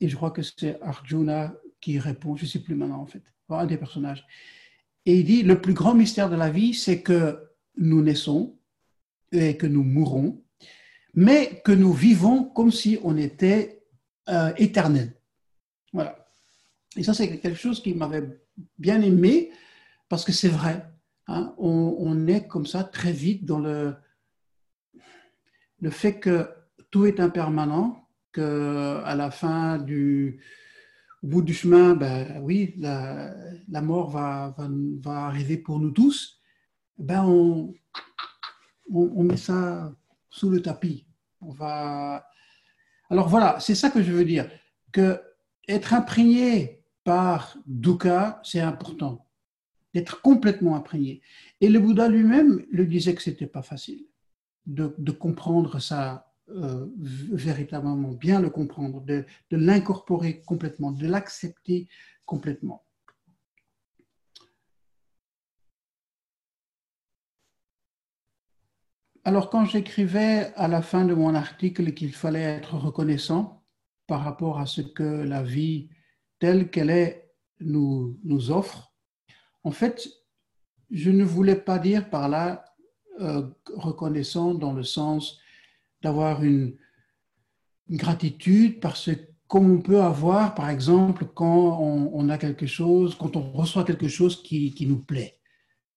Et 0.02 0.08
je 0.08 0.16
crois 0.16 0.32
que 0.32 0.42
c'est 0.42 0.82
Arjuna 0.82 1.54
qui 1.82 2.00
répond 2.00 2.36
je 2.36 2.44
ne 2.44 2.50
sais 2.50 2.60
plus 2.60 2.76
maintenant 2.76 3.02
en 3.02 3.06
fait 3.06 3.24
un 3.50 3.66
des 3.66 3.78
personnages 3.78 4.26
et 5.06 5.20
il 5.20 5.26
dit 5.26 5.44
le 5.44 5.60
plus 5.60 5.74
grand 5.74 5.96
mystère 5.96 6.30
de 6.30 6.36
la 6.36 6.50
vie 6.50 6.74
c'est 6.74 7.02
que 7.02 7.50
nous 7.78 8.02
naissons 8.02 8.58
et 9.32 9.58
que 9.58 9.66
nous 9.66 9.84
mourrons 9.84 10.42
mais 11.14 11.62
que 11.66 11.72
nous 11.72 11.94
vivons 11.94 12.44
comme 12.44 12.72
si 12.72 13.00
on 13.04 13.18
était 13.18 13.84
euh, 14.30 14.54
éternel. 14.58 15.14
Voilà. 15.92 16.29
Et 16.96 17.04
ça, 17.04 17.14
c'est 17.14 17.40
quelque 17.40 17.58
chose 17.58 17.82
qui 17.82 17.94
m'avait 17.94 18.42
bien 18.78 19.02
aimé, 19.02 19.52
parce 20.08 20.26
que 20.26 20.32
c'est 20.32 20.50
vrai. 20.50 20.86
Hein, 21.28 21.54
on, 21.58 22.28
est 22.28 22.48
comme 22.48 22.66
ça 22.66 22.84
très 22.84 23.12
vite 23.12 23.46
dans 23.46 23.60
le, 23.60 23.94
le 25.80 25.90
fait 25.92 26.20
que 26.20 26.50
tout 26.90 27.06
est 27.06 27.20
impermanent, 27.20 28.08
que 28.32 29.00
à 29.06 29.16
la 29.16 29.30
fin 29.30 29.78
du 29.78 30.42
au 31.22 31.28
bout 31.28 31.42
du 31.42 31.54
chemin, 31.54 31.96
ben 31.96 32.42
oui, 32.42 32.74
la, 32.78 33.36
mort 33.82 34.10
va, 34.10 34.56
va, 34.58 34.68
va, 35.02 35.26
arriver 35.26 35.58
pour 35.58 35.80
nous 35.80 35.92
tous. 35.92 36.40
Ben 36.98 37.24
on, 37.26 37.74
on, 38.92 39.12
on 39.16 39.24
met 39.24 39.38
ça 39.38 39.94
sous 40.30 40.50
le 40.50 40.62
tapis. 40.62 41.06
On 41.42 41.52
va. 41.52 42.26
Alors 43.10 43.28
voilà, 43.28 43.60
c'est 43.60 43.76
ça 43.76 43.90
que 43.90 44.02
je 44.02 44.12
veux 44.12 44.26
dire, 44.26 44.50
que 44.92 45.22
être 45.68 45.94
imprégné 45.94 46.79
par 47.10 47.58
dukkha, 47.66 48.40
c'est 48.44 48.60
important, 48.60 49.26
d'être 49.96 50.22
complètement 50.22 50.76
imprégné. 50.76 51.24
Et 51.60 51.68
le 51.68 51.80
Bouddha 51.80 52.08
lui-même 52.08 52.64
le 52.72 52.86
disait 52.86 53.16
que 53.16 53.24
c'était 53.24 53.48
pas 53.48 53.64
facile 53.64 54.06
de, 54.68 55.12
comprendre 55.12 55.80
ça 55.80 56.32
euh, 56.50 56.86
véritablement, 57.32 58.12
bien 58.12 58.40
le 58.40 58.52
comprendre, 58.52 59.02
de 59.02 59.26
l'incorporer 59.50 60.42
complètement, 60.42 60.92
de 60.92 61.08
l'accepter 61.08 61.88
complètement. 62.28 62.86
Alors 69.24 69.50
quand 69.50 69.66
j'écrivais 69.66 70.54
à 70.56 70.68
la 70.68 70.84
fin 70.84 71.06
de 71.06 71.16
mon 71.16 71.34
article 71.34 71.96
qu'il 71.96 72.14
fallait 72.14 72.44
être 72.60 72.76
reconnaissant 72.76 73.64
par 74.06 74.24
rapport 74.24 74.60
à 74.60 74.68
ce 74.68 74.82
que 74.82 75.24
la 75.24 75.42
vie 75.42 75.90
telle 76.40 76.70
qu'elle 76.70 76.90
est 76.90 77.32
nous, 77.60 78.18
nous 78.24 78.52
offre, 78.52 78.94
en 79.64 79.72
fait, 79.72 80.08
je 80.90 81.12
ne 81.12 81.24
voulais 81.24 81.56
pas 81.56 81.80
dire 81.80 82.10
par 82.10 82.30
là 82.30 82.66
euh, 83.20 83.48
reconnaissant 83.76 84.54
dans 84.54 84.74
le 84.74 84.84
sens 84.84 85.40
d'avoir 86.02 86.44
une, 86.44 86.78
gratitude 87.90 88.80
parce 88.80 89.10
qu'on 89.48 89.82
peut 89.82 90.00
avoir, 90.00 90.54
par 90.54 90.70
exemple, 90.70 91.26
quand 91.26 91.80
on, 91.80 92.30
a 92.30 92.38
quelque 92.38 92.68
chose, 92.68 93.16
quand 93.16 93.36
on 93.36 93.52
reçoit 93.52 93.84
quelque 93.84 94.08
chose 94.08 94.44
qui, 94.44 94.86
nous 94.88 95.00
plaît. 95.00 95.40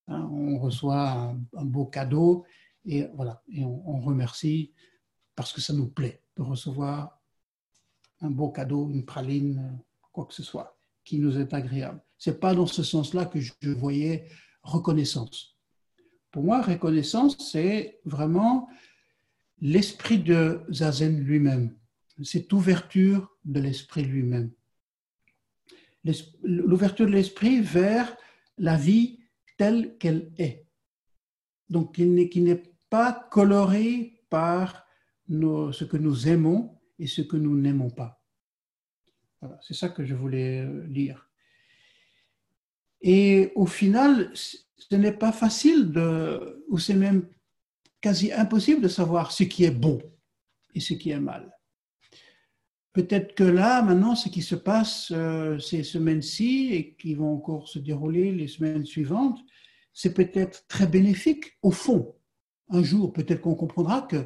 Hein, 0.09 0.27
on 0.33 0.59
reçoit 0.59 1.37
un 1.55 1.65
beau 1.67 1.85
cadeau 1.85 2.47
et 2.87 3.07
voilà, 3.15 3.43
et 3.53 3.63
on, 3.63 4.01
remercie 4.01 4.73
parce 5.37 5.53
que 5.53 5.61
ça 5.61 5.75
nous 5.75 5.89
plaît 5.89 6.23
de 6.39 6.43
recevoir 6.43 7.21
un 8.23 8.31
beau 8.31 8.49
cadeau, 8.49 8.89
une 8.89 9.05
praline, 9.05 9.79
quoi 10.13 10.27
que 10.27 10.35
ce 10.35 10.43
soit, 10.43 10.79
qui 11.05 11.19
nous 11.19 11.39
est 11.39 11.53
agréable. 11.53 12.01
C'est 12.19 12.39
pas 12.39 12.55
dans 12.55 12.67
ce 12.67 12.83
sens-là 12.83 13.25
que 13.25 13.41
je 13.41 13.53
voyais 13.71 14.27
reconnaissance. 14.63 15.59
Pour 16.31 16.45
moi, 16.45 16.63
reconnaissance, 16.63 17.37
c'est 17.51 18.01
vraiment 18.05 18.69
l'esprit 19.61 20.19
de 20.19 20.63
Zazen 20.71 21.21
lui-même, 21.21 21.77
cette 22.23 22.53
ouverture 22.53 23.37
de 23.45 23.61
l'esprit 23.61 24.05
lui-même. 24.05 24.53
L'ouverture 26.43 27.07
de 27.07 27.13
l'esprit 27.13 27.61
vers 27.61 28.17
la 28.59 28.77
vie 28.77 29.21
telle 29.59 29.97
qu'elle 29.99 30.33
est. 30.39 30.67
Donc, 31.69 31.95
qui 31.95 32.07
n'est 32.07 32.63
pas 32.91 33.29
coloré 33.31 34.21
par 34.31 34.87
ce 35.29 35.85
que 35.85 35.97
nous 35.97 36.29
aimons 36.29 36.79
et 36.99 37.07
ce 37.07 37.23
que 37.23 37.37
nous 37.37 37.57
n'aimons 37.57 37.91
pas. 37.91 38.22
Voilà, 39.43 39.59
c'est 39.61 39.75
ça 39.75 39.89
que 39.89 40.05
je 40.05 40.15
voulais 40.15 40.61
euh, 40.61 40.87
dire. 40.87 41.29
Et 43.01 43.51
au 43.57 43.67
final, 43.67 44.33
ce 44.35 44.95
n'est 44.95 45.13
pas 45.13 45.33
facile 45.33 45.91
de, 45.91 46.65
ou 46.69 46.79
c'est 46.79 46.95
même 46.95 47.27
quasi 48.01 48.33
impossible 48.33 48.81
de 48.81 48.89
savoir 48.89 49.33
ce 49.33 49.43
qui 49.43 49.65
est 49.65 49.73
bon 49.73 50.01
et 50.75 50.81
ce 50.81 50.95
qui 50.95 51.11
est 51.11 51.21
mal. 51.21 51.59
Peut-être 52.93 53.35
que 53.35 53.43
là, 53.43 53.83
maintenant, 53.83 54.15
ce 54.15 54.29
qui 54.29 54.43
se 54.43 54.55
passe 54.55 55.11
euh, 55.11 55.59
ces 55.59 55.83
semaines-ci 55.83 56.69
et 56.73 56.95
qui 56.95 57.15
vont 57.15 57.35
encore 57.35 57.67
se 57.67 57.81
dérouler 57.81 58.31
les 58.31 58.47
semaines 58.47 58.85
suivantes, 58.85 59.41
c'est 59.93 60.15
peut-être 60.15 60.67
très 60.69 60.87
bénéfique 60.87 61.59
au 61.63 61.73
fond. 61.73 62.15
Un 62.69 62.85
jour, 62.85 63.13
peut-être 63.13 63.41
qu'on 63.41 63.57
comprendra 63.57 64.03
que 64.03 64.25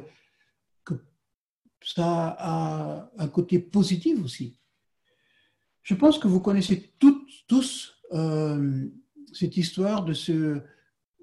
ça 1.81 2.35
a 2.37 3.11
un 3.17 3.27
côté 3.29 3.59
positif 3.59 4.23
aussi. 4.23 4.59
Je 5.87 5.95
pense 5.95 6.19
que 6.19 6.27
vous 6.27 6.41
connaissez 6.41 6.91
tous 6.99 7.95
euh, 8.11 8.89
cette 9.31 9.55
histoire 9.55 10.03
de 10.03 10.11
ce 10.11 10.61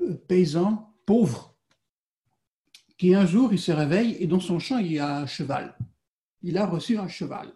euh, 0.00 0.14
paysan 0.26 0.90
pauvre 1.04 1.54
qui 2.96 3.14
un 3.14 3.26
jour 3.26 3.52
il 3.52 3.58
se 3.58 3.72
réveille 3.72 4.16
et 4.20 4.26
dans 4.26 4.40
son 4.40 4.58
champ 4.58 4.78
il 4.78 4.90
y 4.90 4.98
a 4.98 5.18
un 5.18 5.26
cheval. 5.26 5.76
Il 6.40 6.56
a 6.56 6.64
reçu 6.64 6.96
un 6.96 7.08
cheval. 7.08 7.52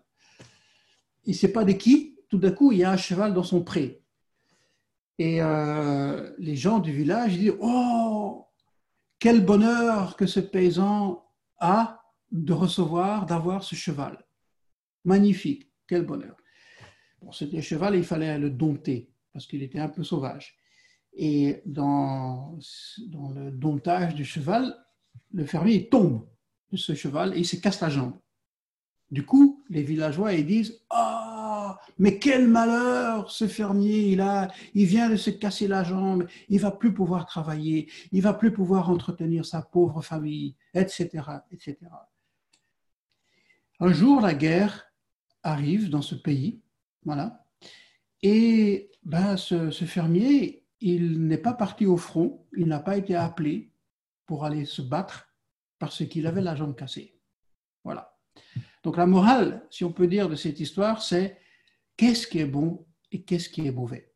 Il 1.24 1.30
ne 1.30 1.34
sait 1.34 1.50
pas 1.50 1.64
de 1.64 1.72
qui, 1.72 2.18
tout 2.28 2.36
d'un 2.36 2.50
coup 2.50 2.72
il 2.72 2.80
y 2.80 2.84
a 2.84 2.90
un 2.90 2.98
cheval 2.98 3.32
dans 3.32 3.42
son 3.42 3.62
pré. 3.62 4.02
Et 5.16 5.40
euh, 5.40 6.30
les 6.36 6.56
gens 6.56 6.78
du 6.78 6.92
village 6.92 7.38
disent 7.38 7.56
Oh, 7.58 8.48
quel 9.18 9.42
bonheur 9.42 10.14
que 10.14 10.26
ce 10.26 10.40
paysan 10.40 11.24
a 11.58 12.02
de 12.32 12.52
recevoir, 12.52 13.24
d'avoir 13.24 13.64
ce 13.64 13.76
cheval. 13.76 14.26
Magnifique, 15.06 15.72
quel 15.86 16.04
bonheur. 16.04 16.36
Bon, 17.20 17.30
un 17.30 17.60
cheval, 17.60 17.96
il 17.96 18.04
fallait 18.04 18.38
le 18.38 18.50
dompter 18.50 19.10
parce 19.32 19.46
qu'il 19.46 19.62
était 19.62 19.78
un 19.78 19.88
peu 19.88 20.04
sauvage. 20.04 20.56
Et 21.12 21.62
dans, 21.66 22.58
dans 23.08 23.30
le 23.30 23.50
domptage 23.50 24.14
du 24.14 24.24
cheval, 24.24 24.74
le 25.32 25.44
fermier 25.44 25.88
tombe 25.88 26.26
de 26.70 26.76
ce 26.76 26.94
cheval 26.94 27.34
et 27.34 27.40
il 27.40 27.46
se 27.46 27.56
casse 27.56 27.80
la 27.80 27.88
jambe. 27.88 28.14
Du 29.10 29.24
coup, 29.24 29.64
les 29.70 29.82
villageois 29.82 30.34
ils 30.34 30.46
disent 30.46 30.80
Ah, 30.90 31.80
mais 31.98 32.18
quel 32.18 32.46
malheur 32.46 33.30
ce 33.30 33.48
fermier 33.48 34.12
il 34.12 34.20
a, 34.20 34.48
il 34.74 34.84
vient 34.86 35.08
de 35.08 35.16
se 35.16 35.30
casser 35.30 35.66
la 35.66 35.82
jambe, 35.82 36.26
il 36.48 36.60
va 36.60 36.70
plus 36.70 36.92
pouvoir 36.92 37.26
travailler, 37.26 37.90
il 38.12 38.22
va 38.22 38.34
plus 38.34 38.52
pouvoir 38.52 38.90
entretenir 38.90 39.46
sa 39.46 39.62
pauvre 39.62 40.02
famille, 40.02 40.56
etc., 40.74 41.08
etc. 41.50 41.76
Un 43.80 43.92
jour, 43.92 44.20
la 44.20 44.34
guerre 44.34 44.92
arrive 45.42 45.88
dans 45.88 46.02
ce 46.02 46.14
pays, 46.14 46.60
voilà, 47.08 47.42
et 48.22 48.90
ben, 49.02 49.38
ce, 49.38 49.70
fermier, 49.70 50.66
il 50.80 51.26
n'est 51.26 51.38
pas 51.38 51.54
parti 51.54 51.86
au 51.86 51.96
front, 51.96 52.46
il 52.54 52.66
n'a 52.66 52.80
pas 52.80 52.98
été 52.98 53.14
appelé 53.14 53.72
pour 54.26 54.44
aller 54.44 54.66
se 54.66 54.82
battre 54.82 55.34
parce 55.78 56.06
qu'il 56.06 56.26
avait 56.26 56.42
la 56.42 56.54
jambe 56.54 56.76
cassée. 56.76 57.18
Voilà. 57.82 58.18
Donc 58.82 58.98
la 58.98 59.06
morale, 59.06 59.66
si 59.70 59.84
on 59.84 59.92
peut 59.92 60.06
dire, 60.06 60.28
de 60.28 60.34
cette 60.34 60.60
histoire, 60.60 61.00
c'est 61.00 61.38
qu'est-ce 61.96 62.26
qui 62.26 62.40
est 62.40 62.46
bon 62.46 62.86
et 63.10 63.22
qu'est-ce 63.22 63.48
qui 63.48 63.66
est 63.66 63.72
mauvais. 63.72 64.12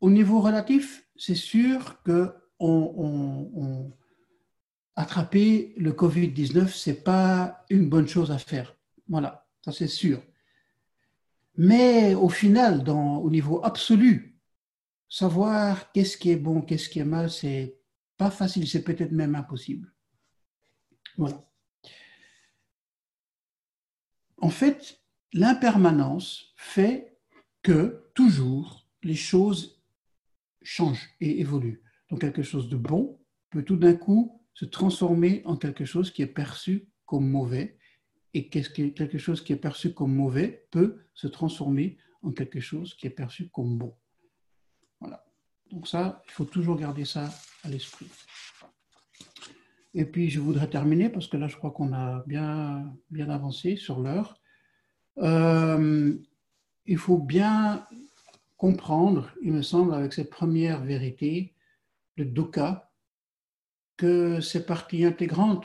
Au 0.00 0.10
niveau 0.10 0.42
relatif, 0.42 1.08
c'est 1.16 1.34
sûr 1.34 2.02
que 2.02 2.34
on, 2.58 3.90
attraper 4.94 5.72
le 5.78 5.92
Covid-19, 5.92 6.68
ce 6.68 6.90
n'est 6.90 6.96
pas 6.96 7.64
une 7.70 7.88
bonne 7.88 8.08
chose 8.08 8.30
à 8.30 8.38
faire. 8.38 8.76
Voilà, 9.08 9.46
ça 9.64 9.72
c'est 9.72 9.88
sûr. 9.88 10.22
Mais 11.56 12.14
au 12.14 12.28
final, 12.28 12.88
au 12.88 13.30
niveau 13.30 13.64
absolu, 13.64 14.38
savoir 15.08 15.90
qu'est-ce 15.92 16.16
qui 16.16 16.30
est 16.30 16.36
bon, 16.36 16.62
qu'est-ce 16.62 16.88
qui 16.88 16.98
est 16.98 17.04
mal, 17.04 17.30
c'est 17.30 17.78
pas 18.16 18.30
facile, 18.30 18.68
c'est 18.68 18.82
peut-être 18.82 19.12
même 19.12 19.34
impossible. 19.34 19.92
Voilà. 21.16 21.42
En 24.38 24.50
fait, 24.50 25.00
l'impermanence 25.32 26.52
fait 26.56 27.18
que 27.62 28.10
toujours 28.14 28.86
les 29.02 29.14
choses 29.14 29.82
changent 30.62 31.08
et 31.20 31.40
évoluent. 31.40 31.82
Donc 32.10 32.20
quelque 32.20 32.42
chose 32.42 32.68
de 32.68 32.76
bon 32.76 33.18
peut 33.50 33.64
tout 33.64 33.76
d'un 33.76 33.94
coup 33.94 34.42
se 34.52 34.64
transformer 34.64 35.42
en 35.44 35.56
quelque 35.56 35.84
chose 35.84 36.10
qui 36.10 36.22
est 36.22 36.26
perçu 36.26 36.88
comme 37.04 37.28
mauvais 37.28 37.78
et 38.36 38.48
quelque 38.48 39.16
chose 39.16 39.42
qui 39.42 39.54
est 39.54 39.56
perçu 39.56 39.94
comme 39.94 40.14
mauvais 40.14 40.66
peut 40.70 40.98
se 41.14 41.26
transformer 41.26 41.96
en 42.22 42.32
quelque 42.32 42.60
chose 42.60 42.94
qui 42.94 43.06
est 43.06 43.16
perçu 43.22 43.48
comme 43.48 43.78
bon. 43.78 43.96
Voilà. 45.00 45.24
Donc 45.70 45.88
ça, 45.88 46.22
il 46.26 46.32
faut 46.32 46.44
toujours 46.44 46.76
garder 46.76 47.06
ça 47.06 47.30
à 47.64 47.70
l'esprit. 47.70 48.10
Et 49.94 50.04
puis, 50.04 50.28
je 50.28 50.40
voudrais 50.40 50.68
terminer, 50.68 51.08
parce 51.08 51.28
que 51.28 51.38
là, 51.38 51.48
je 51.48 51.56
crois 51.56 51.70
qu'on 51.70 51.94
a 51.94 52.22
bien, 52.26 52.94
bien 53.10 53.30
avancé 53.30 53.76
sur 53.76 54.00
l'heure. 54.00 54.38
Euh, 55.16 56.14
il 56.84 56.98
faut 56.98 57.16
bien 57.16 57.86
comprendre, 58.58 59.30
il 59.42 59.52
me 59.52 59.62
semble, 59.62 59.94
avec 59.94 60.12
cette 60.12 60.28
première 60.28 60.84
vérité, 60.84 61.54
le 62.16 62.26
dukkha, 62.26 62.92
que 63.96 64.42
c'est 64.42 64.66
partie 64.66 65.06
intégrante 65.06 65.64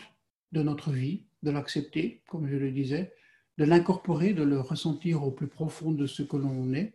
de 0.54 0.64
notre 0.64 0.92
vie, 0.92 1.26
de 1.44 1.52
l'accepter, 1.52 2.24
comme 2.28 2.48
je 2.48 2.56
le 2.56 2.72
disais, 2.72 3.14
de 3.58 3.66
l'incorporer, 3.66 4.34
de 4.34 4.44
le 4.44 4.60
ressentir 4.60 5.24
au 5.24 5.32
plus 5.32 5.48
profond 5.48 5.92
de 5.92 6.08
ce 6.08 6.24
que 6.24 6.38
l'on 6.38 6.74
est, 6.74 6.94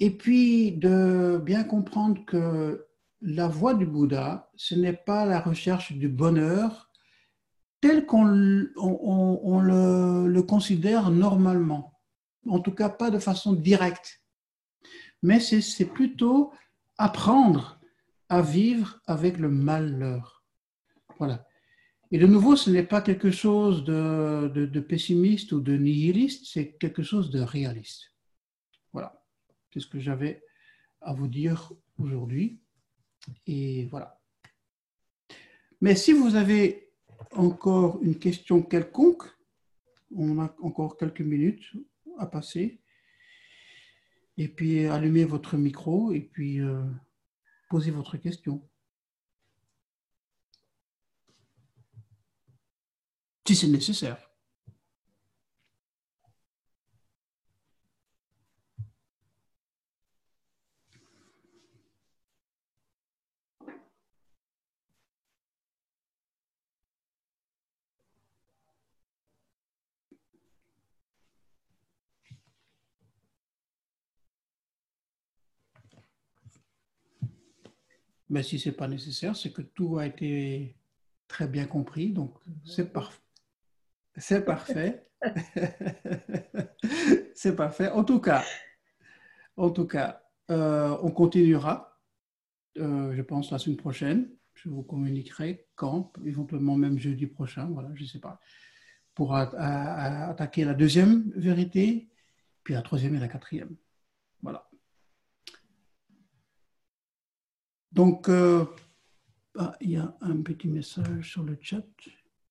et 0.00 0.10
puis 0.10 0.72
de 0.72 1.40
bien 1.44 1.64
comprendre 1.64 2.24
que 2.24 2.86
la 3.20 3.46
voie 3.48 3.74
du 3.74 3.86
Bouddha, 3.86 4.50
ce 4.56 4.74
n'est 4.74 4.92
pas 4.92 5.24
la 5.26 5.40
recherche 5.40 5.92
du 5.92 6.08
bonheur 6.08 6.90
tel 7.80 8.06
qu'on 8.06 8.24
le, 8.24 8.72
considère 10.42 11.10
normalement, 11.10 12.00
en 12.48 12.60
tout 12.60 12.72
cas 12.72 12.88
pas 12.88 13.10
de 13.10 13.18
façon 13.18 13.52
directe, 13.52 14.22
mais 15.22 15.40
c'est 15.40 15.84
plutôt 15.84 16.52
apprendre 16.98 17.80
à 18.28 18.40
vivre 18.42 19.00
avec 19.06 19.38
le 19.38 19.50
malheur. 19.50 20.44
Voilà. 21.18 21.44
Et 22.12 22.18
de 22.18 22.26
nouveau, 22.26 22.56
ce 22.56 22.70
n'est 22.70 22.82
pas 22.82 23.00
quelque 23.00 23.30
chose 23.30 23.84
de 23.84 24.80
pessimiste 24.80 25.52
ou 25.52 25.60
de 25.60 25.76
nihiliste, 25.76 26.46
c'est 26.46 26.76
quelque 26.76 27.02
chose 27.02 27.30
de 27.30 27.40
réaliste. 27.40 28.12
Voilà. 28.92 29.24
C'est 29.72 29.80
ce 29.80 29.86
que 29.86 29.98
j'avais 29.98 30.44
à 31.00 31.14
vous 31.14 31.26
dire 31.26 31.72
aujourd'hui. 31.98 32.60
Et 33.46 33.86
voilà. 33.86 34.20
Mais 35.80 35.96
si 35.96 36.12
vous 36.12 36.36
avez 36.36 36.90
encore 37.32 37.98
une 38.02 38.18
question 38.18 38.62
quelconque, 38.62 39.24
on 40.14 40.38
a 40.40 40.54
encore 40.60 40.96
quelques 40.96 41.22
minutes 41.22 41.72
à 42.18 42.26
passer. 42.26 42.80
Et 44.36 44.48
puis 44.48 44.86
allumez 44.86 45.24
votre 45.24 45.56
micro 45.56 46.12
et 46.12 46.20
puis 46.20 46.60
euh, 46.60 46.82
posez 47.68 47.90
votre 47.90 48.16
question. 48.16 48.68
Si 53.46 53.56
c'est 53.56 53.68
nécessaire. 53.68 54.18
Mais 78.32 78.42
si 78.42 78.58
ce 78.58 78.70
n'est 78.70 78.74
pas 78.74 78.88
nécessaire, 78.88 79.36
c'est 79.36 79.52
que 79.52 79.60
tout 79.60 79.98
a 79.98 80.06
été 80.06 80.74
très 81.28 81.46
bien 81.46 81.66
compris, 81.66 82.10
donc 82.12 82.38
c'est 82.64 82.90
parfait. 82.90 83.20
C'est 84.16 84.44
parfait. 84.44 85.06
c'est 87.34 87.56
parfait. 87.56 87.88
En 87.88 88.04
tout 88.04 88.20
cas, 88.20 88.44
en 89.56 89.70
tout 89.70 89.86
cas, 89.86 90.22
euh, 90.50 90.96
on 91.02 91.10
continuera, 91.10 92.00
euh, 92.78 93.14
je 93.14 93.22
pense, 93.22 93.50
la 93.50 93.58
semaine 93.58 93.76
prochaine. 93.76 94.30
Je 94.54 94.68
vous 94.68 94.82
communiquerai 94.82 95.66
quand, 95.74 96.12
éventuellement 96.24 96.76
même 96.76 96.98
jeudi 96.98 97.26
prochain, 97.26 97.66
voilà, 97.66 97.90
je 97.94 98.02
ne 98.02 98.08
sais 98.08 98.20
pas, 98.20 98.40
pour 99.14 99.34
attaquer 99.34 100.64
la 100.64 100.74
deuxième 100.74 101.32
vérité, 101.34 102.10
puis 102.62 102.74
la 102.74 102.82
troisième 102.82 103.14
et 103.14 103.18
la 103.18 103.28
quatrième. 103.28 103.76
Voilà. 104.42 104.68
Donc, 107.92 108.28
euh, 108.28 108.64
ah, 109.58 109.76
il 109.80 109.90
y 109.90 109.96
a 109.96 110.16
un 110.20 110.42
petit 110.42 110.68
message 110.68 111.30
sur 111.30 111.42
le 111.44 111.58
chat. 111.60 111.84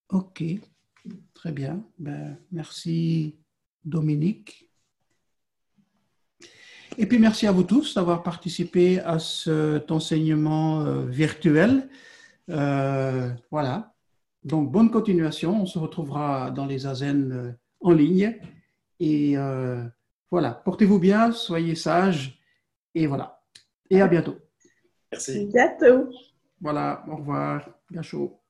OK, 0.10 0.43
très 1.33 1.51
bien. 1.51 1.83
Ben, 1.97 2.37
merci 2.51 3.35
Dominique. 3.83 4.71
Et 6.97 7.05
puis 7.05 7.19
merci 7.19 7.47
à 7.47 7.51
vous 7.51 7.63
tous 7.63 7.95
d'avoir 7.95 8.21
participé 8.21 8.99
à 8.99 9.17
cet 9.17 9.91
enseignement 9.91 10.81
euh, 10.81 11.05
virtuel. 11.05 11.89
Euh, 12.49 13.31
voilà. 13.49 13.93
Donc 14.43 14.71
bonne 14.71 14.91
continuation. 14.91 15.61
On 15.61 15.65
se 15.65 15.79
retrouvera 15.79 16.51
dans 16.51 16.65
les 16.65 16.85
AZEN 16.87 17.31
euh, 17.31 17.51
en 17.79 17.91
ligne. 17.91 18.37
Et 18.99 19.35
voilà, 20.29 20.51
portez-vous 20.51 20.99
bien, 20.99 21.31
soyez 21.31 21.73
sages. 21.73 22.39
Et 22.93 23.07
voilà. 23.07 23.41
Et 23.89 23.99
à 23.99 24.07
bientôt. 24.07 24.35
Merci. 25.11 25.47
Bientôt. 25.47 26.09
Voilà, 26.61 27.03
au 27.09 27.15
revoir. 27.15 27.67
Bien 27.89 28.03
chaud. 28.03 28.40